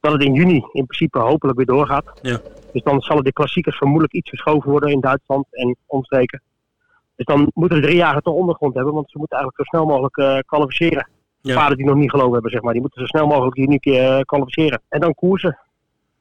dat 0.00 0.12
het 0.12 0.22
in 0.22 0.34
juni 0.34 0.64
in 0.72 0.86
principe 0.86 1.18
hopelijk 1.18 1.56
weer 1.56 1.66
doorgaat. 1.66 2.18
Ja. 2.22 2.40
Dus 2.72 2.82
dan 2.82 3.00
zullen 3.00 3.24
de 3.24 3.32
klassiekers 3.32 3.76
vermoedelijk 3.76 4.12
iets 4.12 4.28
verschoven 4.28 4.70
worden 4.70 4.90
in 4.90 5.00
Duitsland 5.00 5.46
en 5.50 5.76
omstreken. 5.86 6.42
Dus 7.16 7.26
dan 7.26 7.50
moeten 7.54 7.78
we 7.78 7.84
drie 7.84 7.96
jaar 7.96 8.20
toch 8.20 8.34
ondergrond 8.34 8.74
hebben, 8.74 8.94
want 8.94 9.10
ze 9.10 9.18
moeten 9.18 9.38
eigenlijk 9.38 9.68
zo 9.68 9.76
snel 9.76 9.88
mogelijk 9.88 10.16
uh, 10.16 10.38
kwalificeren. 10.46 11.08
Ja. 11.40 11.54
Paarden 11.54 11.76
die 11.76 11.86
nog 11.86 11.96
niet 11.96 12.10
geloven 12.10 12.32
hebben, 12.32 12.50
zeg 12.50 12.62
maar, 12.62 12.72
die 12.72 12.80
moeten 12.80 13.00
zo 13.00 13.06
snel 13.06 13.26
mogelijk 13.26 13.56
hier 13.56 13.68
nu 13.68 13.78
keer 13.78 14.18
uh, 14.18 14.20
kwalificeren. 14.20 14.82
En 14.88 15.00
dan 15.00 15.14
koersen. 15.14 15.58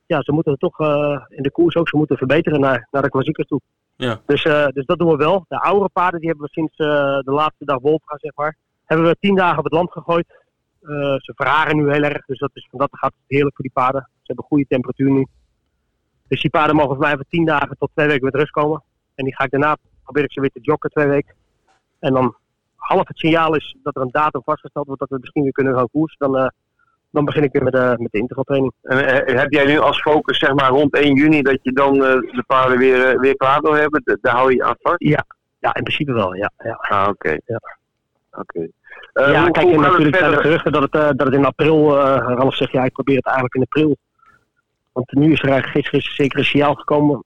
Ja, 0.05 0.21
ze 0.21 0.31
moeten 0.31 0.57
toch 0.57 0.79
uh, 0.79 1.21
in 1.29 1.43
de 1.43 1.51
koers 1.51 1.75
ook 1.75 1.89
ze 1.89 1.97
moeten 1.97 2.17
verbeteren 2.17 2.59
naar, 2.59 2.87
naar 2.91 3.01
de 3.01 3.09
klassiekers 3.09 3.47
toe. 3.47 3.61
Ja. 3.95 4.21
Dus, 4.25 4.45
uh, 4.45 4.67
dus 4.67 4.85
dat 4.85 4.99
doen 4.99 5.09
we 5.09 5.15
wel. 5.15 5.45
De 5.47 5.61
oudere 5.61 5.89
paarden 5.89 6.19
die 6.19 6.29
hebben 6.29 6.45
we 6.45 6.51
sinds 6.51 6.77
uh, 6.77 6.87
de 7.19 7.31
laatste 7.31 7.65
dag 7.65 7.79
Wolfga, 7.79 8.17
zeg 8.17 8.35
maar, 8.35 8.57
hebben 8.85 9.07
we 9.07 9.17
tien 9.19 9.35
dagen 9.35 9.57
op 9.57 9.63
het 9.63 9.73
land 9.73 9.91
gegooid. 9.91 10.39
Uh, 10.81 10.89
ze 11.17 11.33
verharen 11.35 11.75
nu 11.75 11.91
heel 11.91 12.03
erg, 12.03 12.25
dus 12.25 12.39
dat 12.39 12.51
is, 12.53 12.67
dat 12.71 12.89
gaat 12.91 13.13
heerlijk 13.27 13.55
voor 13.55 13.65
die 13.65 13.73
paarden. 13.73 14.01
Ze 14.01 14.21
hebben 14.23 14.45
goede 14.45 14.65
temperatuur 14.67 15.09
nu. 15.09 15.27
Dus 16.27 16.41
die 16.41 16.49
paarden 16.49 16.75
mogen 16.75 16.91
voor 16.95 17.03
mij 17.03 17.15
van 17.15 17.25
tien 17.29 17.45
dagen 17.45 17.77
tot 17.77 17.89
twee 17.93 18.07
weken 18.07 18.25
met 18.25 18.35
rust 18.35 18.51
komen. 18.51 18.83
En 19.15 19.25
die 19.25 19.35
ga 19.35 19.43
ik 19.43 19.51
daarna, 19.51 19.77
probeer 20.03 20.23
ik 20.23 20.31
ze 20.31 20.41
weer 20.41 20.51
te 20.51 20.59
joggen 20.61 20.89
twee 20.89 21.07
weken. 21.07 21.35
En 21.99 22.13
dan 22.13 22.35
half 22.75 23.07
het 23.07 23.17
signaal 23.17 23.55
is 23.55 23.75
dat 23.83 23.95
er 23.95 24.01
een 24.01 24.11
datum 24.11 24.41
vastgesteld 24.43 24.85
wordt 24.85 25.01
dat 25.01 25.09
we 25.09 25.17
misschien 25.19 25.43
weer 25.43 25.51
kunnen 25.51 25.75
gaan 25.75 25.89
koersen. 25.91 26.31
Dan 26.31 26.51
dan 27.11 27.25
begin 27.25 27.43
ik 27.43 27.51
weer 27.51 27.63
met 27.63 27.73
de, 27.73 27.95
met 27.97 28.11
de 28.11 28.19
intervaltraining. 28.19 28.73
En 28.81 29.25
eh, 29.25 29.39
heb 29.39 29.51
jij 29.51 29.65
nu 29.65 29.77
als 29.77 30.01
focus 30.01 30.37
zeg 30.39 30.53
maar 30.53 30.69
rond 30.69 30.95
1 30.95 31.15
juni 31.15 31.41
dat 31.41 31.59
je 31.61 31.71
dan 31.71 31.95
uh, 31.95 32.01
de 32.01 32.43
paarden 32.47 32.77
weer, 32.77 33.13
uh, 33.13 33.19
weer 33.19 33.35
klaar 33.35 33.61
wil 33.61 33.73
hebben? 33.73 34.19
Daar 34.21 34.35
hou 34.35 34.53
je 34.53 34.63
aan 34.63 34.75
vast? 34.79 34.95
Ja, 34.97 35.25
ja 35.59 35.75
in 35.75 35.83
principe 35.83 36.13
wel, 36.13 36.35
ja. 36.35 36.51
ja. 36.57 36.77
Ah, 36.81 37.07
oké. 37.07 37.37
Ja. 37.45 37.61
Oké. 38.31 38.67
ja, 39.13 39.49
kijk, 39.49 39.71
en 39.71 39.79
natuurlijk 39.79 40.17
zijn 40.17 40.31
er 40.31 40.41
geruchten 40.41 40.71
dat 40.71 40.81
het, 40.81 40.91
dat 40.91 41.27
het 41.27 41.33
in 41.33 41.45
april, 41.45 41.95
Ralf 42.17 42.55
zegt 42.55 42.71
ja, 42.71 42.83
ik 42.83 42.93
probeer 42.93 43.15
het 43.15 43.25
eigenlijk 43.25 43.55
in 43.55 43.61
april. 43.61 43.97
Want 44.91 45.11
nu 45.11 45.31
is 45.31 45.41
er 45.41 45.49
eigenlijk 45.49 45.85
gisteren 45.85 46.15
zeker 46.15 46.39
een 46.39 46.45
signaal 46.45 46.75
gekomen. 46.75 47.23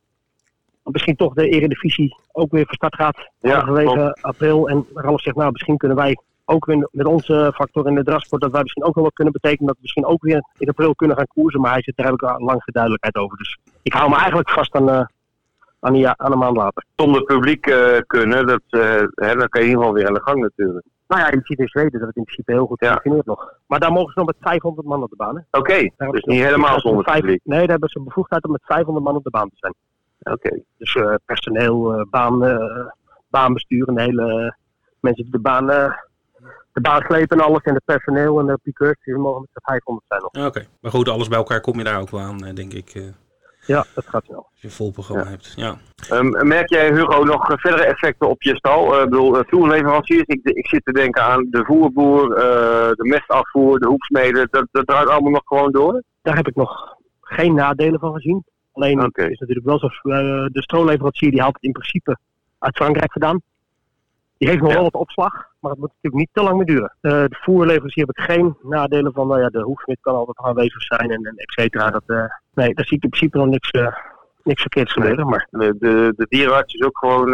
Misschien 0.84 1.16
toch 1.16 1.34
de 1.34 1.50
Eredivisie 1.50 2.16
ook 2.32 2.52
weer 2.52 2.66
van 2.66 2.76
start 2.76 2.96
gaat. 2.96 3.30
Ja, 3.40 3.66
vanwege 3.66 4.18
april. 4.22 4.70
En 4.70 4.86
Ralf 4.94 5.22
zegt 5.22 5.36
nou, 5.36 5.52
misschien 5.52 5.78
kunnen 5.78 5.98
wij 5.98 6.18
ook 6.46 6.66
weer 6.66 6.88
met 6.92 7.06
onze 7.06 7.52
factor 7.56 7.88
in 7.88 7.96
de 7.96 8.04
drasport, 8.04 8.42
dat 8.42 8.52
wij 8.52 8.62
misschien 8.62 8.84
ook 8.84 8.96
wel 8.96 9.04
wat 9.04 9.14
kunnen 9.14 9.34
betekenen. 9.34 9.66
Dat 9.66 9.76
we 9.76 9.82
misschien 9.82 10.06
ook 10.06 10.24
weer 10.24 10.44
in 10.58 10.70
april 10.70 10.96
kunnen 10.96 11.18
gaan 11.18 11.28
koersen. 11.28 11.62
Maar 11.62 11.72
hij 11.72 11.82
zit 11.82 11.96
daar 11.96 12.06
heb 12.06 12.16
ik 12.16 12.24
al 12.24 12.40
lang 12.40 12.64
geen 12.64 12.74
duidelijkheid 12.74 13.16
over. 13.16 13.38
Dus 13.38 13.58
ik 13.82 13.94
hou 13.94 14.10
me 14.10 14.16
eigenlijk 14.16 14.50
vast 14.50 14.74
aan, 14.74 14.90
uh, 14.90 15.06
aan, 15.80 15.96
een, 15.96 16.20
aan 16.20 16.32
een 16.32 16.38
maand 16.38 16.58
later. 16.58 16.86
Zonder 16.96 17.24
publiek 17.24 17.68
uh, 17.68 17.98
kunnen, 18.08 18.48
dat, 18.48 18.62
uh, 18.70 18.82
hè, 19.16 19.36
dan 19.36 19.50
kan 19.50 19.62
je 19.62 19.68
in 19.68 19.72
ieder 19.72 19.78
geval 19.78 19.94
weer 19.94 20.08
aan 20.08 20.14
de 20.14 20.22
gang 20.22 20.42
natuurlijk. 20.42 20.86
Nou 21.08 21.22
ja, 21.22 21.28
je 21.28 21.40
ziet 21.44 21.60
in 21.60 21.68
Zweden 21.68 22.00
dat 22.00 22.08
het 22.08 22.16
in 22.16 22.24
principe 22.24 22.52
heel 22.52 22.66
goed 22.66 22.86
functioneert 22.86 23.26
nog. 23.26 23.54
Maar 23.68 23.80
daar 23.80 23.92
mogen 23.92 24.14
ze 24.14 24.20
nog 24.20 24.28
met 24.28 24.38
500 24.40 24.88
man 24.88 25.04
op 25.04 25.10
de 25.10 25.16
baan. 25.16 25.46
Oké, 25.52 25.60
okay, 25.60 26.12
dus 26.12 26.24
niet 26.24 26.44
helemaal 26.44 26.80
zonder 26.80 27.04
publiek. 27.04 27.42
Nee, 27.44 27.60
daar 27.60 27.70
hebben 27.70 27.90
ze 27.90 28.02
bevoegdheid 28.02 28.46
om 28.46 28.52
met 28.52 28.62
500 28.66 29.06
man 29.06 29.16
op 29.16 29.24
de 29.24 29.30
baan 29.30 29.50
te 29.50 29.56
zijn. 29.56 29.74
Oké. 30.20 30.48
Okay. 30.48 30.64
Dus 30.78 31.20
personeel, 31.26 32.08
baan, 32.10 32.60
baanbestuur 33.28 33.88
en 33.88 34.00
hele 34.00 34.56
mensen 35.00 35.24
die 35.24 35.32
de 35.32 35.40
baan 35.40 35.96
de 36.76 36.82
baan 36.82 37.02
slepen 37.02 37.38
en 37.38 37.46
alles 37.46 37.64
en 37.64 37.74
het 37.74 37.86
personeel 37.86 38.40
en 38.40 38.46
de 38.46 38.60
piqueurs, 38.64 38.98
die 39.04 39.16
mogen 39.16 39.42
met 39.42 39.50
z'n 39.54 39.70
500 39.72 40.06
zijn 40.08 40.22
nog. 40.22 40.48
Oké, 40.48 40.66
maar 40.82 40.92
goed, 40.92 41.10
alles 41.10 41.28
bij 41.28 41.38
elkaar 41.38 41.62
kom 41.62 41.78
je 41.78 41.84
daar 41.84 42.02
ook 42.02 42.10
wel 42.10 42.20
aan, 42.22 42.46
eh, 42.46 42.54
denk 42.54 42.74
ik. 42.74 42.90
Eh. 42.90 43.04
Ja, 43.66 43.86
dat 43.94 44.06
gaat 44.08 44.28
wel. 44.28 44.48
Als 44.52 44.62
je 44.62 44.68
een 44.68 44.74
vol 44.74 44.92
programma 44.92 45.26
hebt, 45.26 45.54
ja. 45.56 45.78
Um, 46.12 46.48
merk 46.48 46.70
jij, 46.70 46.88
Hugo, 46.88 47.24
nog 47.24 47.46
verdere 47.48 47.86
effecten 47.86 48.30
op 48.30 48.42
je 48.44 48.56
stal? 48.56 48.96
Uh, 48.96 49.04
ik 49.04 49.10
bedoel, 49.10 49.44
voerleveranciers, 49.48 50.24
ik, 50.26 50.40
ik 50.44 50.68
zit 50.68 50.86
te 50.86 50.92
denken 50.92 51.24
aan 51.24 51.48
de 51.50 51.64
voerboer, 51.66 52.30
uh, 52.30 52.38
de 52.90 53.08
mestafvoer, 53.10 53.80
de 53.80 53.88
hoeksmeden, 53.88 54.48
dat, 54.52 54.68
dat 54.72 54.88
draait 54.88 55.08
allemaal 55.08 55.32
nog 55.32 55.44
gewoon 55.46 55.72
door? 55.72 56.04
Daar 56.22 56.36
heb 56.36 56.48
ik 56.48 56.56
nog 56.56 56.98
geen 57.22 57.54
nadelen 57.54 58.00
van 58.00 58.14
gezien. 58.14 58.44
Alleen 58.72 59.04
okay. 59.04 59.30
is 59.30 59.40
natuurlijk 59.40 59.68
wel 59.68 59.80
zo, 59.80 59.86
uh, 59.86 60.46
de 60.52 60.62
stroolleverancier 60.62 61.32
die 61.32 61.42
haalt 61.42 61.56
het 61.56 61.64
in 61.64 61.72
principe 61.72 62.18
uit 62.60 62.76
Frankrijk 62.76 63.12
gedaan. 63.12 63.42
Die 64.38 64.50
heeft 64.50 64.62
nog 64.62 64.74
wel 64.74 64.84
wat 64.84 64.94
opslag, 64.94 65.34
maar 65.60 65.72
het 65.72 65.80
moet 65.80 65.92
natuurlijk 65.94 66.16
niet 66.16 66.30
te 66.34 66.44
lang 66.44 66.56
meer 66.56 66.66
duren. 66.66 66.96
Uh, 67.02 67.12
de 67.12 67.38
voerleverancier 67.42 68.06
heb 68.06 68.18
ik 68.18 68.24
geen 68.24 68.58
nadelen 68.62 69.14
van. 69.14 69.28
Nou 69.28 69.42
ja, 69.42 69.50
de 69.50 69.62
hoefsmid 69.62 69.98
kan 70.02 70.16
altijd 70.16 70.38
aanwezig 70.38 70.82
zijn 70.82 71.12
en, 71.12 71.24
en 71.24 71.36
et 71.36 71.52
cetera. 71.52 71.90
Dat, 71.90 72.04
uh, 72.08 72.26
nee, 72.54 72.74
daar 72.74 72.86
zie 72.86 72.98
ik 72.98 73.04
in 73.04 73.10
principe 73.10 73.38
nog 73.38 73.48
niks, 73.48 73.72
uh, 73.72 73.96
niks 74.44 74.62
verkeerds 74.62 74.94
gebeuren. 74.94 75.28
Maar... 75.28 75.48
De, 75.50 75.76
de, 75.80 76.14
de 76.16 76.26
dierenarts 76.30 76.74
is 76.74 76.86
ook 76.86 76.98
gewoon 76.98 77.30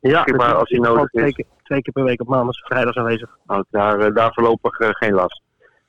ja, 0.00 0.24
maar 0.36 0.54
als 0.54 0.70
hij 0.70 0.78
nodig 0.78 1.12
is. 1.12 1.20
Twee 1.20 1.32
keer, 1.32 1.46
twee 1.62 1.82
keer 1.82 1.92
per 1.92 2.04
week 2.04 2.20
op 2.20 2.28
maandag, 2.28 2.56
vrijdag 2.56 2.96
aanwezig. 2.96 3.36
Oh, 3.46 3.60
daar, 3.70 4.12
daar 4.12 4.32
voorlopig 4.32 4.76
geen 4.76 5.12
last. 5.12 5.42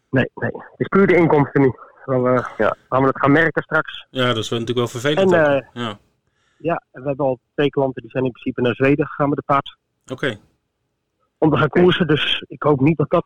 Nee, 0.10 0.30
nee. 0.36 0.52
Het 0.52 0.80
is 0.80 0.88
puur 0.88 1.08
de 1.08 1.16
inkomsten 1.16 1.62
nu. 1.62 1.74
Waar 2.06 2.24
we, 2.24 2.44
ja. 2.58 2.76
waar 2.88 3.02
we 3.02 3.08
het 3.08 3.20
gaan 3.20 3.32
merken 3.32 3.64
straks. 3.64 4.06
Ja, 4.10 4.28
dat 4.28 4.38
is 4.38 4.50
natuurlijk 4.50 4.78
wel 4.78 4.88
vervelend. 4.88 5.34
En, 5.34 5.70
ja. 5.74 5.98
ja, 6.58 6.84
we 6.92 7.02
hebben 7.08 7.26
al 7.26 7.40
twee 7.54 7.70
klanten 7.70 8.02
die 8.02 8.12
zijn 8.12 8.26
in 8.26 8.32
principe 8.32 8.62
naar 8.62 8.76
Zweden 8.76 9.08
gegaan 9.08 9.30
met 9.30 9.38
de 9.38 9.44
paard. 9.46 9.78
Oké 10.12 10.38
om 11.42 11.50
te 11.50 11.58
gaan 11.58 11.70
koersen. 11.70 12.08
Dus 12.08 12.44
ik 12.48 12.64
hoop 12.64 12.80
niet 12.80 12.98
dat 12.98 13.10
dat, 13.10 13.26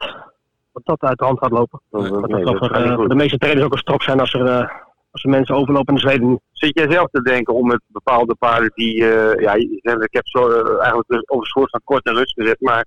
dat, 0.73 0.85
dat 0.85 1.01
uit 1.01 1.17
de 1.17 1.25
hand 1.25 1.39
gaat 1.39 1.51
lopen. 1.51 1.81
Nee, 1.91 2.09
dat, 2.09 2.27
nee, 2.27 2.43
dat, 2.43 2.61
er, 2.61 3.09
de 3.09 3.15
meeste 3.15 3.37
trainers 3.37 3.65
ook 3.65 3.73
een 3.73 3.77
strok 3.77 4.03
zijn 4.03 4.19
als 4.19 4.33
er, 4.33 4.41
uh, 4.41 4.69
als 5.11 5.23
er 5.23 5.29
mensen 5.29 5.55
overlopen 5.55 5.95
in 5.95 6.01
de 6.01 6.07
Zweden. 6.07 6.39
Zit 6.51 6.79
jij 6.79 6.91
zelf 6.91 7.09
te 7.11 7.21
denken 7.21 7.53
om 7.53 7.67
met 7.67 7.81
bepaalde 7.87 8.35
paarden 8.35 8.71
die, 8.73 8.95
uh, 8.95 9.35
ja, 9.35 9.53
ik 9.53 10.13
heb 10.13 10.27
zo 10.27 10.49
uh, 10.49 10.55
eigenlijk 10.55 11.31
op 11.31 11.39
een 11.39 11.45
soort 11.45 11.69
van 11.69 11.81
korte 11.83 12.13
rust 12.13 12.33
gezet, 12.33 12.61
maar 12.61 12.85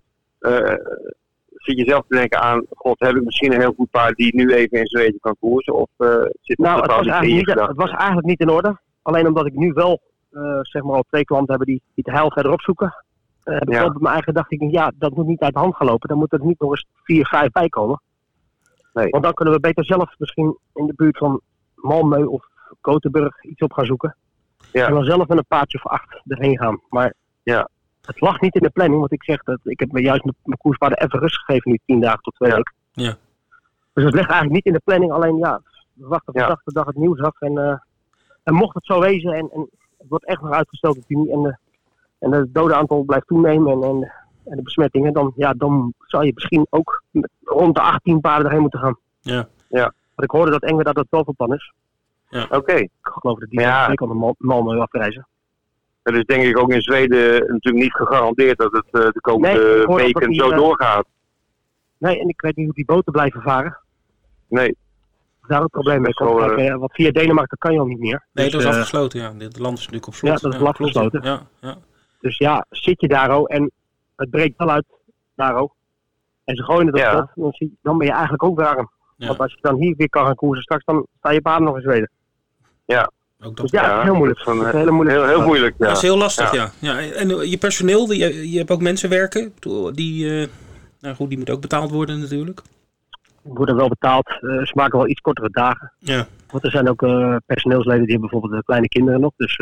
zit 1.55 1.79
je 1.79 1.85
zelf 1.85 2.05
te 2.09 2.17
denken 2.17 2.41
aan, 2.41 2.67
god, 2.75 2.99
heb 2.99 3.17
ik 3.17 3.25
misschien 3.25 3.53
een 3.53 3.61
heel 3.61 3.75
goed 3.77 3.91
paard 3.91 4.17
die 4.17 4.35
nu 4.37 4.53
even 4.53 4.79
in 4.79 4.87
Zweden 4.87 5.21
kan 5.21 5.37
koersen? 5.41 5.75
Of 5.75 5.89
zit 6.41 6.59
nou, 6.59 6.81
het 6.81 6.91
was, 6.91 7.07
eigenlijk 7.07 7.47
niet, 7.47 7.61
het 7.61 7.77
was 7.77 7.91
eigenlijk 7.91 8.27
niet 8.27 8.41
in 8.41 8.51
orde. 8.51 8.79
Alleen 9.03 9.27
omdat 9.27 9.47
ik 9.47 9.55
nu 9.55 9.73
wel, 9.73 10.01
zeg 10.63 10.83
maar, 10.83 10.97
al 10.97 11.05
twee 11.09 11.25
klanten 11.25 11.49
hebben 11.49 11.67
die, 11.67 11.83
die 11.95 12.05
de 12.05 12.11
heil 12.11 12.31
verder 12.31 12.53
opzoeken. 12.53 12.95
Uh, 13.49 13.59
heb 13.59 13.71
ik 13.71 13.95
op 13.95 14.01
mijn 14.01 14.15
eigen 14.15 14.35
dacht 14.35 14.53
ik, 14.53 14.71
ja, 14.71 14.93
dat 14.95 15.15
moet 15.15 15.27
niet 15.27 15.41
uit 15.41 15.55
de 15.55 15.61
hand 15.61 15.77
gaan 15.77 15.87
lopen. 15.87 16.09
Dan 16.09 16.19
moet 16.19 16.33
er 16.33 16.45
niet 16.45 16.61
nog 16.61 16.71
eens 16.71 16.87
vier, 17.03 17.27
vijf 17.27 17.51
bij 17.51 17.69
komen. 17.69 18.01
Nee. 18.93 19.11
Want 19.11 19.25
dan 19.25 19.35
kunnen 19.35 19.55
we 19.55 19.61
beter 19.61 19.85
zelf 19.85 20.15
misschien 20.19 20.59
in 20.75 20.87
de 20.87 20.95
buurt 20.97 21.19
van 21.19 21.41
Malmö 21.75 22.25
of 22.25 22.47
Gothenburg 22.81 23.45
iets 23.45 23.61
op 23.63 23.73
gaan 23.73 23.87
zoeken. 23.87 24.17
Ja. 24.73 24.87
En 24.87 24.95
dan 24.95 25.05
zelf 25.05 25.29
met 25.29 25.39
een 25.39 25.47
paardje 25.49 25.79
of 25.79 25.91
acht 25.91 26.23
erheen 26.27 26.59
gaan. 26.59 26.81
Maar 26.89 27.15
ja. 27.43 27.69
het 28.03 28.21
lag 28.21 28.41
niet 28.41 28.55
in 28.55 28.63
de 28.63 28.71
planning, 28.71 29.01
want 29.01 29.13
ik 29.13 29.25
zeg 29.25 29.43
dat 29.43 29.59
ik 29.63 29.81
heb 29.81 29.93
me 29.93 30.01
juist 30.03 30.25
mijn 30.25 30.59
koerspaarden 30.59 30.99
even 30.99 31.19
rust 31.19 31.39
gegeven 31.39 31.71
nu 31.71 31.79
tien 31.87 32.01
dagen 32.01 32.23
tot 32.23 32.35
twee 32.35 32.53
weken. 32.53 32.75
Ja. 32.93 33.17
Dus 33.93 34.05
het 34.05 34.15
ligt 34.15 34.31
eigenlijk 34.31 34.55
niet 34.55 34.67
in 34.67 34.73
de 34.73 34.83
planning, 34.85 35.13
alleen 35.13 35.37
ja, 35.37 35.61
we 35.93 36.07
wachten 36.07 36.33
van 36.33 36.49
dag 36.49 36.63
tot 36.63 36.75
dag 36.75 36.87
het 36.87 36.97
nieuws 36.97 37.21
af. 37.21 37.41
En, 37.41 37.53
uh, 37.53 37.75
en 38.43 38.55
mocht 38.55 38.75
het 38.75 38.85
zo 38.85 39.01
wezen 39.01 39.33
en, 39.33 39.51
en 39.53 39.69
het 39.99 40.09
wordt 40.09 40.27
echt 40.27 40.41
nog 40.41 40.53
uitgesteld 40.53 40.97
op 40.97 41.07
die, 41.07 41.33
en, 41.33 41.43
de, 41.43 41.57
en 42.19 42.33
het 42.33 42.55
dodenaantal 42.55 43.03
blijft 43.03 43.27
toenemen 43.27 43.73
en, 43.73 43.83
en, 43.83 44.13
en, 44.45 44.57
de 44.57 44.63
besmettingen, 44.63 45.13
dan, 45.13 45.33
ja, 45.37 45.53
dan 45.53 45.95
zou 45.99 46.25
je 46.25 46.33
misschien 46.35 46.67
ook 46.71 47.03
rond 47.45 47.75
de 47.75 47.81
18 47.81 48.21
paarden 48.21 48.47
erheen 48.47 48.61
moeten 48.61 48.81
gaan. 48.81 48.99
Ja. 49.21 49.49
ja. 49.69 49.93
Want 50.15 50.23
ik 50.23 50.31
hoorde 50.31 50.51
dat 50.51 50.63
Engwer 50.63 50.85
dat 50.85 50.97
het 50.97 51.07
wel 51.11 51.25
van 51.25 51.35
plan 51.35 51.55
is. 51.55 51.73
Ja. 52.29 52.47
Oké. 52.51 52.75
Ik 52.75 52.91
geloof 53.01 53.39
dat 53.39 53.51
die 53.51 53.61
ja. 53.61 53.89
week 53.89 54.01
al 54.01 54.07
naar 54.07 54.35
Malmö 54.39 54.81
afreizen. 54.81 55.27
Het 56.03 56.17
is 56.17 56.25
denk 56.25 56.43
ik 56.43 56.59
ook 56.59 56.73
in 56.73 56.83
Zweden 56.83 57.39
natuurlijk 57.39 57.85
niet 57.85 57.95
gegarandeerd 57.95 58.59
dat 58.59 58.73
het 58.73 58.85
uh, 58.85 59.11
de 59.11 59.21
komende 59.21 59.85
nee, 59.87 59.97
weken 59.97 60.35
zo 60.35 60.51
uh, 60.51 60.57
doorgaat. 60.57 61.07
Nee, 61.99 62.21
en 62.21 62.29
ik 62.29 62.41
weet 62.41 62.57
niet 62.57 62.65
hoe 62.65 62.75
die 62.75 62.85
boten 62.85 63.13
blijven 63.13 63.43
varen. 63.43 63.79
Nee. 64.49 64.77
Daar 65.47 65.61
het 65.63 65.71
probleem 65.71 66.01
mee 66.01 66.15
komt. 66.15 66.41
Uh, 66.41 66.69
eh, 66.69 66.79
want 66.79 66.93
via 66.93 67.11
Denemarken 67.11 67.59
kan 67.59 67.73
je 67.73 67.79
al 67.79 67.87
niet 67.87 67.99
meer. 67.99 68.27
Nee, 68.33 68.45
dus, 68.45 68.53
dat 68.53 68.63
is 68.63 68.69
afgesloten, 68.69 69.21
ja. 69.21 69.35
Het 69.39 69.59
land 69.59 69.79
is 69.79 69.79
natuurlijk 69.79 70.07
op 70.07 70.15
slot. 70.15 70.31
Ja, 70.31 70.49
dat 70.49 70.55
is 70.55 70.61
ja, 70.61 70.67
afgesloten. 70.67 71.23
Ja, 71.23 71.43
ja. 71.61 71.77
Dus 72.21 72.39
ja, 72.39 72.67
zit 72.71 73.01
je 73.01 73.09
daar 73.09 73.31
ook 73.31 73.49
en 73.49 73.71
het 74.17 74.31
breekt 74.31 74.59
wel 74.59 74.71
uit 74.71 74.85
daar 75.35 75.57
ook. 75.57 75.75
En 76.45 76.57
ze 76.57 76.63
gooien 76.63 76.87
het 76.87 76.95
op 76.95 77.01
ja. 77.01 77.31
dan, 77.35 77.53
dan 77.83 77.99
ben 77.99 78.07
je 78.07 78.13
eigenlijk 78.13 78.43
ook 78.43 78.61
warm. 78.61 78.91
Ja. 79.17 79.27
Want 79.27 79.39
als 79.39 79.53
je 79.53 79.59
dan 79.61 79.77
hier 79.77 79.95
weer 79.97 80.09
kan 80.09 80.27
gaan 80.27 80.35
koersen 80.35 80.63
straks, 80.63 80.85
dan 80.85 81.07
sta 81.19 81.31
je 81.31 81.41
paard 81.41 81.63
nog 81.63 81.77
in 81.77 81.83
Zweden. 81.83 82.11
Ja. 82.85 83.11
Ook 83.41 83.57
dat, 83.57 83.71
dus 83.71 83.81
ja, 83.81 83.89
ja, 83.89 84.03
heel 84.03 84.15
moeilijk. 84.15 84.41
Van, 84.41 84.67
is 84.67 84.73
heel, 84.73 84.93
moeilijk. 84.93 85.19
Heel, 85.19 85.27
heel 85.27 85.47
moeilijk. 85.47 85.75
Ja. 85.79 85.87
Dat 85.87 85.97
is 85.97 86.03
heel 86.03 86.17
lastig, 86.17 86.53
ja. 86.53 86.71
ja. 86.79 86.99
En 87.01 87.31
eh, 87.31 87.51
je 87.51 87.59
personeel, 87.59 88.13
je, 88.13 88.51
je 88.51 88.59
hebt 88.59 88.71
ook 88.71 88.81
mensen 88.81 89.09
werken, 89.09 89.53
die, 89.93 90.25
uh, 90.25 90.47
nou 91.01 91.15
goed, 91.15 91.29
die 91.29 91.37
moeten 91.37 91.55
ook 91.55 91.61
betaald 91.61 91.91
worden 91.91 92.21
natuurlijk. 92.21 92.63
Die 93.43 93.53
worden 93.53 93.77
wel 93.77 93.89
betaald. 93.89 94.29
Uh, 94.41 94.65
ze 94.65 94.73
maken 94.75 94.99
wel 94.99 95.09
iets 95.09 95.21
kortere 95.21 95.51
dagen. 95.51 95.93
Ja. 95.99 96.27
Want 96.51 96.65
er 96.65 96.71
zijn 96.71 96.89
ook 96.89 97.03
uh, 97.03 97.37
personeelsleden 97.47 98.03
die 98.03 98.11
hebben 98.11 98.31
bijvoorbeeld 98.31 98.65
kleine 98.65 98.89
kinderen 98.89 99.21
nog. 99.21 99.33
Dus, 99.37 99.61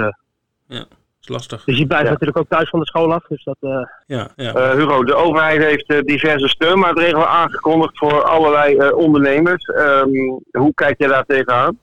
ja 0.67 0.87
lastig. 1.29 1.65
Dus 1.65 1.79
je 1.79 1.87
blijft 1.87 2.11
natuurlijk 2.11 2.39
ook 2.39 2.49
thuis 2.49 2.69
van 2.69 2.81
de 2.81 2.87
school 2.87 3.13
af. 3.13 3.27
Dus 3.27 3.45
dat, 3.45 3.57
uh... 3.61 3.87
ja, 4.07 4.31
ja. 4.37 4.55
Uh, 4.55 4.71
Hugo, 4.71 5.05
de 5.05 5.15
overheid 5.15 5.63
heeft 5.63 5.91
uh, 5.91 6.01
diverse 6.01 6.49
steunmaatregelen 6.49 7.29
aangekondigd 7.29 7.99
voor 7.99 8.23
allerlei 8.23 8.91
ondernemers. 8.91 9.69
Um, 9.69 10.45
hoe 10.51 10.75
kijk 10.75 10.99
je 10.99 11.09
daar 11.09 11.25
tegenaan? 11.25 11.79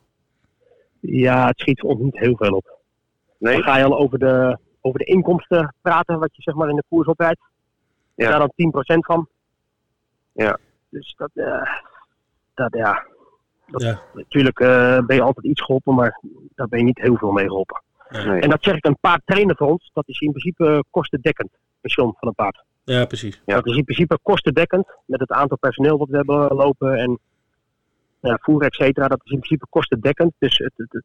Ja, 0.99 1.47
het 1.47 1.59
schiet 1.59 1.83
ons 1.83 1.99
niet 1.99 2.19
heel 2.19 2.35
veel 2.37 2.55
op. 2.55 2.79
Nee? 3.37 3.53
Dan 3.53 3.63
ga 3.63 3.77
je 3.77 3.83
al 3.83 3.97
over 3.97 4.19
de, 4.19 4.57
over 4.81 4.99
de 4.99 5.05
inkomsten 5.05 5.75
praten, 5.81 6.19
wat 6.19 6.35
je 6.35 6.41
zeg 6.41 6.55
maar 6.55 6.69
in 6.69 6.75
de 6.75 6.83
koers 6.89 7.07
oprijdt. 7.07 7.39
Ja. 8.15 8.29
Daar 8.29 8.39
dan 8.39 8.53
10% 8.95 8.97
van. 8.99 9.27
Ja. 10.31 10.57
Dus 10.89 11.15
dat, 11.17 11.29
dat 12.53 12.73
ja. 12.73 13.05
Dat, 13.67 13.81
ja. 13.81 13.99
Natuurlijk 14.13 14.57
ben 15.07 15.15
je 15.15 15.21
altijd 15.21 15.45
iets 15.45 15.61
geholpen, 15.61 15.95
maar 15.95 16.19
daar 16.55 16.67
ben 16.67 16.79
je 16.79 16.85
niet 16.85 17.01
heel 17.01 17.17
veel 17.17 17.31
mee 17.31 17.47
geholpen. 17.47 17.81
Nee. 18.13 18.41
En 18.41 18.49
dat 18.49 18.63
zeg 18.63 18.75
ik, 18.75 18.85
een 18.85 18.97
paard 18.99 19.21
trainen 19.25 19.55
voor 19.57 19.67
ons, 19.71 19.89
dat 19.93 20.07
is 20.07 20.19
in 20.19 20.29
principe 20.31 20.83
kostendekkend, 20.89 21.49
pensioen 21.81 22.15
van 22.19 22.27
een 22.27 22.35
paard. 22.35 22.63
Ja, 22.83 23.05
precies. 23.05 23.41
Ja. 23.45 23.55
Dat 23.55 23.65
is 23.67 23.75
in 23.77 23.83
principe 23.83 24.19
kostendekkend, 24.23 24.87
met 25.05 25.19
het 25.19 25.31
aantal 25.31 25.57
personeel 25.57 25.97
wat 25.97 26.09
we 26.09 26.15
hebben 26.15 26.55
lopen 26.55 26.95
en 26.97 27.19
ja, 28.19 28.37
voer, 28.41 28.61
et 28.63 28.73
cetera. 28.73 29.07
Dat 29.07 29.21
is 29.23 29.31
in 29.31 29.37
principe 29.39 29.65
kostendekkend. 29.69 30.33
Dus 30.37 30.57
het, 30.57 30.71
het, 30.75 30.91
het, 30.91 31.03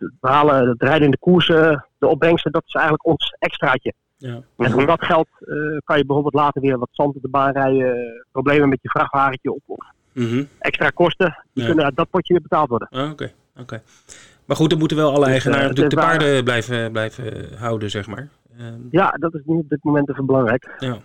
het, 0.00 0.10
halen, 0.20 0.68
het 0.68 0.82
rijden 0.82 1.04
in 1.04 1.10
de 1.10 1.18
koersen, 1.18 1.86
de 1.98 2.06
opbrengsten, 2.06 2.52
dat 2.52 2.62
is 2.66 2.72
eigenlijk 2.74 3.06
ons 3.06 3.34
extraatje. 3.38 3.92
Ja. 4.16 4.40
En 4.56 4.70
voor 4.70 4.86
dat 4.86 5.04
geld 5.04 5.28
uh, 5.40 5.78
kan 5.84 5.96
je 5.98 6.04
bijvoorbeeld 6.06 6.34
later 6.34 6.60
weer 6.60 6.78
wat 6.78 6.88
zand 6.92 7.16
op 7.16 7.22
de 7.22 7.28
baan 7.28 7.52
rijden, 7.52 8.24
problemen 8.32 8.68
met 8.68 8.78
je 8.82 8.88
vrachtwagentje 8.88 9.52
op, 9.52 9.62
of 9.66 9.86
Mhm. 10.12 10.44
extra 10.58 10.88
kosten, 10.90 11.26
die 11.52 11.62
Ja. 11.62 11.66
kunnen 11.68 11.84
uit 11.84 11.96
dat 11.96 12.10
potje 12.10 12.32
weer 12.32 12.42
betaald 12.42 12.68
worden. 12.68 12.88
Ah, 12.88 13.10
Oké, 13.10 13.32
oké. 13.56 13.82
Maar 14.50 14.58
goed, 14.58 14.70
dan 14.70 14.78
moeten 14.78 14.96
wel 14.96 15.08
alle 15.10 15.18
Dus, 15.24 15.28
eigenaren 15.28 15.62
eh, 15.62 15.68
natuurlijk 15.68 15.94
de 15.94 16.00
waar- 16.00 16.16
paarden 16.18 16.44
blijven, 16.44 16.92
blijven 16.92 17.56
houden, 17.58 17.90
zeg 17.90 18.06
maar. 18.06 18.28
Ehm, 18.58 18.74
Ja, 18.90 19.10
dat 19.10 19.34
is 19.34 19.40
nu 19.44 19.56
op 19.56 19.68
dit 19.68 19.84
moment 19.84 20.10
even 20.10 20.26
belangrijk. 20.26 20.74
ja. 20.78 20.98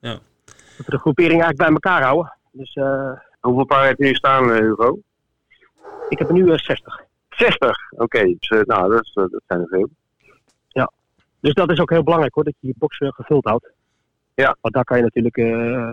Dat 0.00 0.86
we 0.86 0.90
de 0.92 0.98
groepering 0.98 1.42
eigenlijk 1.42 1.58
bij 1.58 1.68
elkaar 1.68 2.02
houden. 2.02 2.32
Dus 2.52 2.74
eh, 2.74 3.10
Hoeveel 3.40 3.64
paarden 3.64 3.88
heb 3.88 3.98
je 3.98 4.04
nu 4.04 4.14
staan, 4.14 4.50
eh, 4.52 4.58
Hugo? 4.58 4.98
ik 6.08 6.18
heb 6.18 6.28
er 6.28 6.34
nu 6.34 6.52
eh, 6.52 6.58
60. 6.58 7.00
60. 7.28 7.76
Oké, 7.90 8.22
dus, 8.38 8.48
nou, 8.66 8.90
dat, 8.90 9.02
is, 9.04 9.12
dat 9.14 9.40
zijn 9.46 9.60
er 9.60 9.66
veel. 9.68 9.88
Dus 11.40 11.54
dat 11.54 11.70
is 11.70 11.80
ook 11.80 11.90
heel 11.90 12.02
belangrijk 12.02 12.34
hoor, 12.34 12.44
dat 12.44 12.54
je 12.60 12.66
je 12.66 12.74
box 12.78 12.96
gevuld 13.00 13.44
houdt. 13.44 13.70
Ja. 14.44 14.56
Want 14.60 14.74
daar 14.74 14.84
kan 14.84 14.96
je 14.96 15.02
natuurlijk, 15.02 15.36
eh 15.36 15.46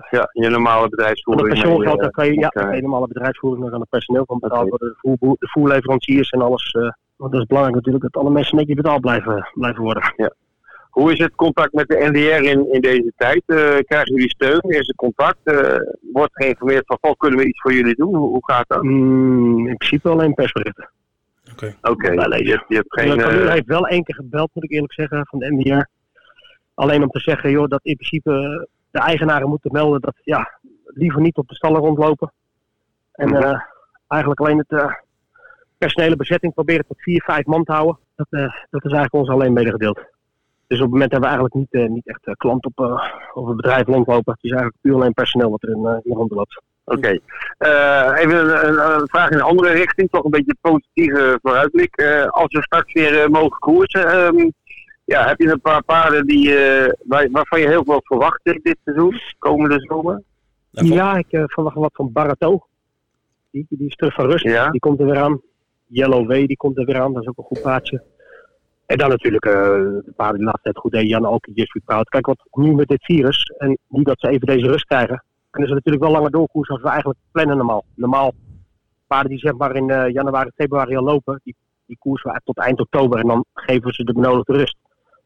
Ja, 0.09 0.29
je 0.31 0.49
normale 0.49 0.89
bedrijfsvoering. 0.89 1.47
het 1.47 1.55
pensioengeld, 1.59 1.93
mee, 1.93 2.01
daar 2.03 2.11
kan 2.11 2.25
je, 2.25 2.33
ja, 2.39 2.47
eh, 2.49 2.63
kan 2.63 2.75
je 2.75 2.81
normale 2.81 3.07
bedrijfsvoering, 3.07 3.61
daar 3.61 3.71
kan 3.71 3.79
het 3.81 3.89
personeel 3.89 4.25
van 4.25 4.39
betaald 4.39 4.69
worden, 4.69 4.95
de, 5.01 5.35
voerleveranciers 5.39 6.29
en 6.29 6.41
alles. 6.41 6.71
eh, 6.71 6.89
want 7.15 7.31
dat 7.31 7.41
is 7.41 7.47
belangrijk 7.47 7.75
natuurlijk, 7.77 8.11
dat 8.11 8.21
alle 8.23 8.31
mensen 8.31 8.57
netjes 8.57 8.75
betaald 8.75 9.01
blijven, 9.01 9.49
blijven 9.53 9.83
worden. 9.83 10.13
Hoe 10.89 11.11
is 11.11 11.19
het 11.19 11.35
contact 11.35 11.73
met 11.73 11.87
de 11.87 12.09
NDR 12.11 12.43
in, 12.49 12.73
in 12.73 12.81
deze 12.81 13.11
tijd? 13.17 13.43
Eh, 13.45 13.57
krijgen 13.85 14.13
jullie 14.13 14.29
steun? 14.29 14.59
Is 14.61 14.87
er 14.89 14.95
contact? 14.95 15.37
Eh, 15.43 15.75
wordt 16.13 16.33
geïnformeerd 16.33 16.85
van, 16.85 16.97
goh, 17.01 17.13
kunnen 17.17 17.39
we 17.39 17.45
iets 17.47 17.61
voor 17.61 17.73
jullie 17.73 17.95
doen? 17.95 18.15
Hoe, 18.15 18.27
hoe 18.27 18.43
gaat 18.45 18.65
dat? 18.67 18.83
Mm, 18.83 19.67
in 19.67 19.77
principe 19.77 20.09
alleen 20.09 20.33
persberichten. 20.33 20.89
Oké. 21.51 21.75
Oké, 21.81 22.11
je, 22.11 22.19
hebt- 22.51 22.65
je 22.67 22.75
hebt 22.75 22.93
geen... 22.93 23.19
eh, 23.19 23.49
heeft 23.49 23.65
wel 23.67 23.87
één 23.87 24.03
keer 24.03 24.15
gebeld, 24.15 24.49
moet 24.53 24.63
ik 24.63 24.71
eerlijk 24.71 24.93
zeggen, 24.93 25.25
van 25.29 25.39
de 25.39 25.51
NDR. 25.53 25.85
Alleen 26.75 27.01
om 27.03 27.09
te 27.09 27.19
zeggen, 27.19 27.49
joh, 27.51 27.67
dat 27.67 27.79
in 27.83 27.95
principe 27.95 28.67
de 28.91 28.99
eigenaren 28.99 29.49
moeten 29.49 29.71
melden 29.71 30.01
dat, 30.01 30.15
ja, 30.23 30.59
liever 30.85 31.21
niet 31.21 31.37
op 31.37 31.47
de 31.47 31.55
stallen 31.55 31.81
rondlopen. 31.81 32.31
En 33.11 33.29
Mhm. 33.29 33.41
eh, 33.43 33.59
eigenlijk 34.07 34.39
alleen 34.41 34.57
het 34.57 34.71
eh, 34.79 34.91
personele 35.77 36.15
bezetting 36.15 36.53
proberen 36.53 36.85
tot 36.87 37.01
vier, 37.01 37.23
vijf 37.23 37.45
man 37.45 37.63
te 37.63 37.71
houden. 37.71 37.97
Dat, 38.15 38.27
eh, 38.29 38.39
dat 38.69 38.85
is 38.85 38.91
eigenlijk 38.91 39.13
ons 39.13 39.29
alleen 39.29 39.53
medegedeeld. 39.53 39.99
Dus 40.67 40.77
op 40.77 40.83
het 40.83 40.91
moment 40.93 41.11
hebben 41.11 41.29
we 41.29 41.35
eigenlijk 41.35 41.53
niet, 41.55 41.83
eh, 41.83 41.89
niet 41.89 42.07
echt 42.07 42.25
eh, 42.27 42.33
klant 42.33 42.65
op, 42.65 42.79
eh, 42.79 43.03
op 43.33 43.47
het 43.47 43.55
bedrijf 43.55 43.85
rondlopen. 43.85 44.33
Het 44.33 44.43
is 44.43 44.51
eigenlijk 44.51 44.81
puur 44.81 44.93
alleen 44.95 45.13
personeel 45.13 45.49
wat 45.49 45.63
er 45.63 45.69
in, 45.69 45.85
eh, 45.85 45.97
in 46.03 46.15
rondloopt. 46.15 46.61
Oké. 46.85 47.19
Eh, 47.57 48.11
even 48.15 48.67
een, 48.67 48.91
een- 48.99 49.07
vraag 49.07 49.29
in 49.29 49.37
een 49.37 49.43
andere 49.43 49.69
richting, 49.71 50.09
toch 50.09 50.23
een 50.23 50.29
beetje 50.31 50.55
positieve 50.61 51.39
vooruitblik. 51.41 51.95
Eh, 51.95 52.27
als 52.27 52.53
we 52.53 52.61
straks 52.61 52.93
weer 52.93 53.21
eh, 53.23 53.27
mogen 53.29 53.59
koersen, 53.59 54.07
ehm, 54.07 54.49
ja, 55.05 55.27
heb 55.27 55.39
je 55.39 55.51
een 55.51 55.61
paar 55.61 55.83
paarden 55.83 56.27
die, 56.27 56.57
eh, 56.57 56.93
waar, 57.03 57.31
waarvan 57.31 57.59
je 57.59 57.67
heel 57.67 57.83
veel 57.83 58.01
verwacht 58.03 58.39
dit 58.43 58.63
dit 58.63 58.77
seizoen, 58.83 59.19
komende 59.37 59.79
zomer? 59.79 60.21
Ja, 60.71 61.17
ik 61.17 61.31
eh, 61.31 61.43
verwacht 61.45 61.75
wat 61.75 61.93
van 61.93 62.11
Barato. 62.11 62.67
Die, 63.51 63.65
die 63.69 63.87
is 63.87 63.95
terug 63.95 64.13
van 64.13 64.25
rust. 64.25 64.43
Ja. 64.43 64.69
Die 64.69 64.79
komt 64.79 64.99
er 64.99 65.05
weer 65.05 65.19
aan. 65.19 65.41
Yellow 65.85 66.27
Way, 66.27 66.45
die 66.45 66.57
komt 66.57 66.77
er 66.77 66.85
weer 66.85 67.01
aan. 67.01 67.13
Dat 67.13 67.21
is 67.21 67.27
ook 67.27 67.37
een 67.37 67.43
goed 67.43 67.61
paardje. 67.61 68.03
En 68.85 68.97
dan 68.97 69.09
natuurlijk 69.09 69.45
eh, 69.45 69.53
de 69.53 70.13
paarden 70.15 70.37
die 70.37 70.45
laatst 70.45 70.63
tijd 70.63 70.77
goed 70.77 70.91
deden. 70.91 71.07
Jan 71.07 71.25
Alke, 71.25 71.51
Jeffrey 71.53 71.81
Proud. 71.85 72.09
Kijk, 72.09 72.25
wat 72.25 72.47
nu 72.51 72.73
met 72.73 72.87
dit 72.87 73.03
virus. 73.03 73.53
En 73.57 73.77
nu 73.87 74.03
dat 74.03 74.19
ze 74.19 74.29
even 74.29 74.47
deze 74.47 74.67
rust 74.67 74.85
krijgen. 74.85 75.23
Kunnen 75.49 75.69
ze 75.69 75.75
natuurlijk 75.75 76.03
wel 76.03 76.13
langer 76.13 76.31
doorkoersen 76.31 76.73
als 76.73 76.83
we 76.83 76.89
eigenlijk 76.89 77.19
plannen 77.31 77.57
normaal. 77.57 77.85
Normaal, 77.95 78.33
paarden 79.07 79.29
die 79.29 79.39
zeg 79.39 79.53
maar 79.53 79.75
in 79.75 79.89
eh, 79.89 80.13
januari, 80.13 80.49
februari 80.55 80.95
al 80.95 81.03
lopen. 81.03 81.41
Die, 81.43 81.55
die 81.85 81.97
koersen 81.99 82.31
we 82.31 82.41
tot 82.43 82.57
eind 82.57 82.79
oktober. 82.79 83.19
En 83.19 83.27
dan 83.27 83.45
geven 83.53 83.87
we 83.87 83.93
ze 83.93 84.03
de 84.03 84.13
benodigde 84.13 84.53
rust. 84.53 84.77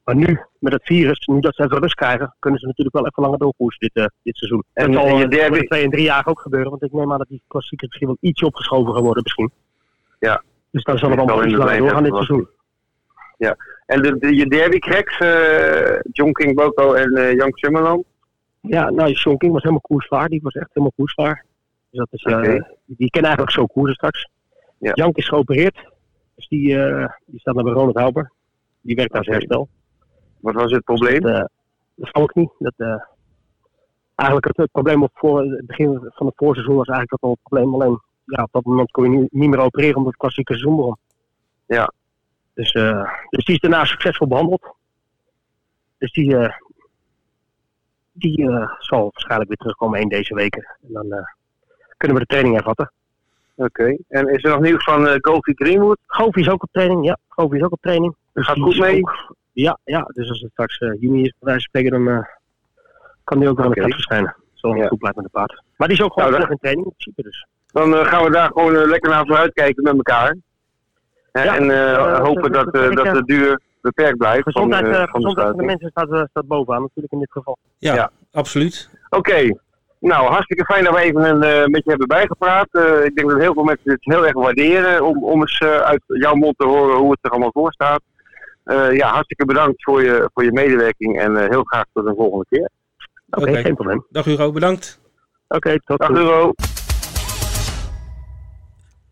Maar 0.09 0.17
nu, 0.27 0.39
met 0.59 0.73
het 0.73 0.83
virus, 0.83 1.27
nu 1.27 1.39
dat 1.39 1.55
ze 1.55 1.63
even 1.63 1.79
rust 1.79 1.95
krijgen, 1.95 2.35
kunnen 2.39 2.59
ze 2.59 2.65
natuurlijk 2.65 2.95
wel 2.95 3.05
even 3.05 3.23
langer 3.23 3.37
doorkoersen 3.39 3.79
dit, 3.79 4.03
eh, 4.03 4.05
dit 4.23 4.37
seizoen. 4.37 4.63
En- 4.73 4.85
En 4.85 4.91
dat 4.91 5.01
zal 5.07 5.17
je 5.17 5.23
eh, 5.23 5.29
derby- 5.29 5.59
twee 5.67 5.83
en 5.83 5.89
drie 5.89 6.03
jaar 6.03 6.27
ook 6.27 6.39
gebeuren, 6.39 6.69
want 6.69 6.83
ik 6.83 6.91
neem 6.91 7.11
aan 7.11 7.17
dat 7.17 7.27
die 7.27 7.41
klassiekers 7.47 7.89
misschien 7.89 8.07
wel 8.07 8.17
ietsje 8.29 8.45
opgeschoven 8.45 8.93
gaan 8.93 9.03
worden 9.03 9.23
misschien. 9.23 9.51
Ja. 10.19 10.43
Dus 10.71 10.83
dan 10.83 10.97
zal 10.97 11.09
het 11.09 11.19
allemaal 11.19 11.41
in 11.41 11.47
iets 11.49 11.57
de 11.59 11.65
langer 11.65 11.77
doorgaan 11.79 12.03
dit 12.03 12.13
seizoen. 12.13 12.47
En 13.85 14.01
de, 14.01 14.17
de, 14.17 14.35
je 14.35 14.45
derby 14.45 14.79
cracks, 14.79 15.17
eh, 15.19 15.99
John 16.11 16.31
King 16.31 16.55
Boko 16.55 16.93
en 16.93 17.13
eh 17.15 17.33
Jan 17.35 17.51
Summerland. 17.53 18.05
Ja, 18.61 18.89
nou, 18.89 19.13
Sean 19.13 19.37
King 19.37 19.51
was 19.51 19.61
helemaal 19.61 19.81
koersvaar. 19.81 20.27
Die 20.27 20.39
was 20.43 20.53
echt 20.53 20.67
helemaal 20.69 20.93
koersvaar. 20.95 21.45
Dus 21.89 21.99
dat 21.99 22.07
is, 22.11 22.23
eh, 22.23 22.37
Oké. 22.37 22.75
die 22.85 23.09
kan 23.09 23.21
eigenlijk 23.21 23.51
zo 23.51 23.65
koersen 23.65 23.95
straks. 23.95 24.29
Ja. 24.79 24.91
Jank 24.93 25.17
is 25.17 25.27
geopereerd. 25.27 25.75
Dus 26.35 26.47
die, 26.47 26.83
eh, 26.83 27.09
die 27.25 27.39
staat 27.39 27.55
naar 27.55 27.63
bij 27.63 27.73
Ronald 27.73 27.97
Houber. 27.97 28.31
Die 28.81 28.95
werkt 28.95 29.13
aan 29.13 29.23
zijn 29.23 29.35
Oké. 29.35 29.45
herstel. 29.45 29.69
Wat 30.39 30.53
was 30.53 30.71
het 30.71 30.83
probleem? 30.83 31.21
Dat, 31.21 31.33
eh, 31.33 31.45
dat 31.95 32.09
vond 32.09 32.29
ik 32.29 32.35
niet. 32.35 32.51
Dat, 32.59 32.73
eh, 32.77 33.03
eigenlijk 34.15 34.57
het, 34.57 34.71
probleem 34.71 35.03
op 35.03 35.11
voor, 35.13 35.41
het 35.41 35.65
begin 35.65 35.99
van 36.13 36.25
het 36.25 36.35
voorseizoen 36.35 36.75
was 36.75 36.87
eigenlijk 36.87 37.21
dat 37.21 37.29
al 37.29 37.29
het 37.29 37.43
probleem. 37.43 37.73
Alleen 37.73 38.01
ja, 38.25 38.43
op 38.43 38.51
dat 38.51 38.63
moment 38.63 38.91
kon 38.91 39.11
je 39.11 39.17
niet, 39.17 39.31
niet 39.31 39.49
meer 39.49 39.59
opereren 39.59 39.95
omdat 39.95 40.11
het 40.11 40.21
klassieke 40.21 40.53
seizoen 40.53 40.75
begon. 40.75 40.97
Ja. 41.65 41.93
Dus, 42.53 42.73
uh, 42.73 43.11
dus 43.29 43.45
die 43.45 43.55
is 43.55 43.61
daarna 43.61 43.85
succesvol 43.85 44.27
behandeld. 44.27 44.75
Dus 45.97 46.11
die, 46.11 46.33
uh, 46.33 46.53
die 48.11 48.41
uh, 48.41 48.71
zal 48.79 49.01
waarschijnlijk 49.01 49.49
weer 49.49 49.57
terugkomen 49.57 49.99
in 49.99 50.07
deze 50.07 50.33
weken. 50.33 50.77
En 50.81 50.93
dan 50.93 51.27
kunnen 51.97 52.17
we 52.17 52.23
de 52.23 52.29
training 52.29 52.55
hervatten. 52.55 52.91
Oké. 53.55 53.97
En 54.07 54.27
is 54.27 54.43
er 54.43 54.49
nog 54.49 54.59
nieuws 54.59 54.83
van 54.83 55.05
Goofy 55.21 55.53
Greenwood? 55.55 55.99
Goofy 56.05 56.39
is 56.39 56.49
ook 56.49 56.63
op 56.63 56.69
training, 56.71 57.05
ja. 57.05 57.17
Goofy 57.29 57.55
is 57.55 57.63
ook 57.63 57.71
op 57.71 57.81
training. 57.81 58.15
Dus 58.33 58.45
gaat 58.45 58.59
goed 58.59 58.79
mee? 58.79 59.01
Ja, 59.51 59.79
ja, 59.83 60.01
dus 60.13 60.29
als 60.29 60.41
het 60.41 60.51
straks 60.51 60.79
uh, 60.79 61.01
juni 61.01 61.21
is, 61.21 61.33
bij 61.39 61.49
wijze 61.51 61.69
van 61.71 61.81
spreken, 61.81 61.91
dan 61.91 62.07
uh, 62.07 62.25
kan 63.23 63.39
die 63.39 63.49
ook 63.49 63.57
wel 63.57 63.65
aan 63.65 63.71
de 63.71 63.81
verschijnen. 63.81 64.35
Zo 64.53 64.75
ja. 64.75 64.87
goed 64.87 64.97
blijft 64.97 65.17
met 65.17 65.25
de 65.25 65.31
paard. 65.31 65.63
Maar 65.75 65.87
die 65.87 65.97
is 65.97 66.03
ook 66.03 66.13
gewoon 66.13 66.31
nou, 66.31 66.49
in 66.49 66.57
training, 66.57 66.85
in 66.85 66.93
principe 66.97 67.21
dus. 67.21 67.47
Dan 67.71 68.05
gaan 68.05 68.23
we 68.23 68.31
daar 68.31 68.47
gewoon 68.47 68.73
lekker 68.73 69.09
naar 69.09 69.25
vooruit 69.25 69.53
kijken 69.53 69.83
met 69.83 69.93
elkaar. 69.93 70.35
Ja, 71.31 71.55
en 71.55 72.21
hopen 72.21 72.51
dat, 72.51 72.73
dat 72.73 73.15
de 73.15 73.23
duur 73.25 73.61
beperkt 73.81 74.17
blijft. 74.17 74.43
Gezondheid 74.43 74.85
van, 74.85 75.07
gezondheid 75.07 75.35
van 75.35 75.35
de, 75.35 75.41
van 75.49 75.57
de 75.57 75.63
mensen 75.63 75.89
staat, 75.89 76.29
staat 76.29 76.47
bovenaan 76.47 76.81
natuurlijk 76.81 77.13
in 77.13 77.19
dit 77.19 77.31
geval. 77.31 77.57
Ja, 77.77 77.93
ja. 77.93 78.11
absoluut. 78.31 78.89
Oké, 79.09 79.51
nou, 79.99 80.27
hartstikke 80.27 80.65
fijn 80.65 80.83
dat 80.83 80.93
we 80.93 81.01
even 81.01 81.23
een 81.23 81.61
uh, 81.61 81.65
beetje 81.65 81.89
hebben 81.89 82.07
bijgepraat. 82.07 82.67
Uh, 82.71 83.05
ik 83.05 83.15
denk 83.15 83.29
dat 83.29 83.39
heel 83.39 83.53
veel 83.53 83.63
mensen 83.63 83.89
dit 83.89 83.97
heel 83.99 84.25
erg 84.25 84.33
waarderen 84.33 85.05
om, 85.05 85.23
om 85.23 85.41
eens 85.41 85.59
uh, 85.59 85.77
uit 85.77 86.01
jouw 86.05 86.33
mond 86.33 86.57
te 86.57 86.65
horen 86.65 86.97
hoe 86.97 87.11
het 87.11 87.19
er 87.21 87.29
allemaal 87.29 87.51
voor 87.51 87.71
staat. 87.71 88.01
Ja, 88.91 89.09
hartstikke 89.11 89.45
bedankt 89.45 89.83
voor 89.83 90.03
je, 90.03 90.29
voor 90.33 90.43
je 90.43 90.51
medewerking 90.51 91.19
en 91.19 91.49
heel 91.49 91.63
graag 91.63 91.85
tot 91.93 92.05
een 92.05 92.15
volgende 92.15 92.45
keer. 92.49 92.69
Oké, 93.29 93.39
okay, 93.39 93.49
okay. 93.49 93.63
geen 93.63 93.75
probleem. 93.75 94.05
Dag 94.09 94.25
Hugo, 94.25 94.51
bedankt. 94.51 94.99
Oké, 95.47 95.55
okay, 95.55 95.79
tot 95.85 95.99
Dag 95.99 96.07
Hugo. 96.07 96.53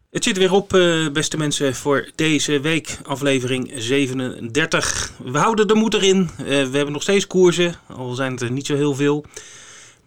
Het 0.10 0.24
zit 0.24 0.38
weer 0.38 0.54
op, 0.54 0.70
beste 1.14 1.38
mensen, 1.38 1.76
voor 1.76 2.10
deze 2.16 2.60
week, 2.60 2.98
aflevering 3.06 3.72
37. 3.76 5.12
We 5.24 5.38
houden 5.38 5.68
de 5.68 5.76
moed 5.76 5.94
erin. 5.94 6.30
we 6.38 6.54
hebben 6.54 6.92
nog 6.92 7.02
steeds 7.02 7.28
koersen, 7.28 7.74
al 7.88 8.14
zijn 8.14 8.32
het 8.32 8.42
er 8.42 8.52
niet 8.52 8.66
zo 8.66 8.76
heel 8.76 8.94
veel. 8.94 9.26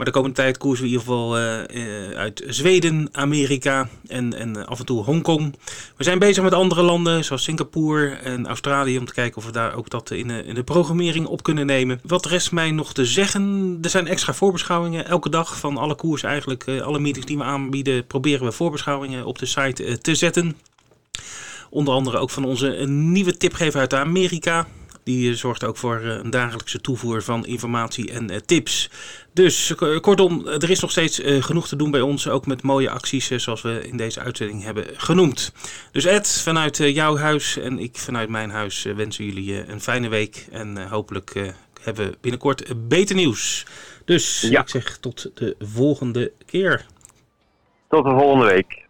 Maar 0.01 0.09
de 0.09 0.15
komende 0.15 0.37
tijd 0.37 0.59
koersen 0.59 0.85
we 0.85 0.91
in 0.91 0.99
ieder 0.99 1.13
geval 1.13 1.39
uh, 1.39 2.11
uit 2.11 2.45
Zweden, 2.47 3.09
Amerika 3.13 3.89
en, 4.09 4.35
en 4.35 4.67
af 4.67 4.79
en 4.79 4.87
toe 4.87 5.05
Hongkong. 5.05 5.57
We 5.97 6.05
zijn 6.05 6.19
bezig 6.19 6.43
met 6.43 6.53
andere 6.53 6.83
landen 6.83 7.25
zoals 7.25 7.43
Singapore 7.43 8.09
en 8.09 8.47
Australië 8.47 8.99
om 8.99 9.05
te 9.05 9.13
kijken 9.13 9.37
of 9.37 9.45
we 9.45 9.53
daar 9.53 9.75
ook 9.75 9.91
dat 9.91 10.11
in 10.11 10.29
de, 10.29 10.45
in 10.45 10.55
de 10.55 10.63
programmering 10.63 11.27
op 11.27 11.43
kunnen 11.43 11.67
nemen. 11.67 12.01
Wat 12.07 12.27
rest 12.27 12.53
mij 12.53 12.71
nog 12.71 12.93
te 12.93 13.05
zeggen? 13.05 13.79
Er 13.83 13.91
zijn 13.91 14.07
extra 14.07 14.35
voorbeschouwingen. 14.35 15.07
Elke 15.07 15.29
dag 15.29 15.59
van 15.59 15.77
alle 15.77 15.95
koers 15.95 16.23
eigenlijk, 16.23 16.69
alle 16.69 16.99
meetings 16.99 17.27
die 17.27 17.39
we 17.39 17.45
aanbieden, 17.45 18.07
proberen 18.07 18.47
we 18.47 18.53
voorbeschouwingen 18.53 19.25
op 19.25 19.39
de 19.39 19.47
site 19.47 19.99
te 19.99 20.15
zetten. 20.15 20.57
Onder 21.71 21.95
andere 21.95 22.19
ook 22.19 22.31
van 22.31 22.45
onze 22.45 22.69
nieuwe 22.89 23.37
tipgever 23.37 23.81
uit 23.81 23.95
Amerika. 23.95 24.67
Die 25.11 25.35
zorgt 25.35 25.65
ook 25.65 25.77
voor 25.77 25.97
een 25.97 26.31
dagelijkse 26.31 26.81
toevoer 26.81 27.23
van 27.23 27.47
informatie 27.47 28.13
en 28.13 28.47
tips. 28.47 28.91
Dus 29.33 29.75
kortom, 30.01 30.47
er 30.47 30.71
is 30.71 30.81
nog 30.81 30.91
steeds 30.91 31.21
genoeg 31.25 31.69
te 31.69 31.77
doen 31.77 31.91
bij 31.91 32.01
ons. 32.01 32.29
Ook 32.29 32.47
met 32.47 32.63
mooie 32.63 32.91
acties 32.91 33.27
zoals 33.31 33.63
we 33.63 33.89
in 33.89 33.97
deze 33.97 34.21
uitzending 34.21 34.63
hebben 34.63 34.85
genoemd. 34.97 35.53
Dus 35.93 36.05
Ed, 36.05 36.29
vanuit 36.29 36.77
jouw 36.77 37.17
huis 37.17 37.57
en 37.57 37.79
ik 37.79 37.97
vanuit 37.97 38.29
mijn 38.29 38.51
huis 38.51 38.83
wensen 38.83 39.25
jullie 39.25 39.69
een 39.69 39.81
fijne 39.81 40.09
week. 40.09 40.47
En 40.51 40.89
hopelijk 40.89 41.55
hebben 41.81 42.11
we 42.11 42.19
binnenkort 42.21 42.89
beter 42.89 43.17
nieuws. 43.17 43.67
Dus 44.05 44.41
ja. 44.41 44.61
ik 44.61 44.69
zeg 44.69 44.99
tot 44.99 45.31
de 45.35 45.57
volgende 45.59 46.33
keer. 46.47 46.87
Tot 47.89 48.05
de 48.05 48.11
volgende 48.11 48.45
week. 48.45 48.89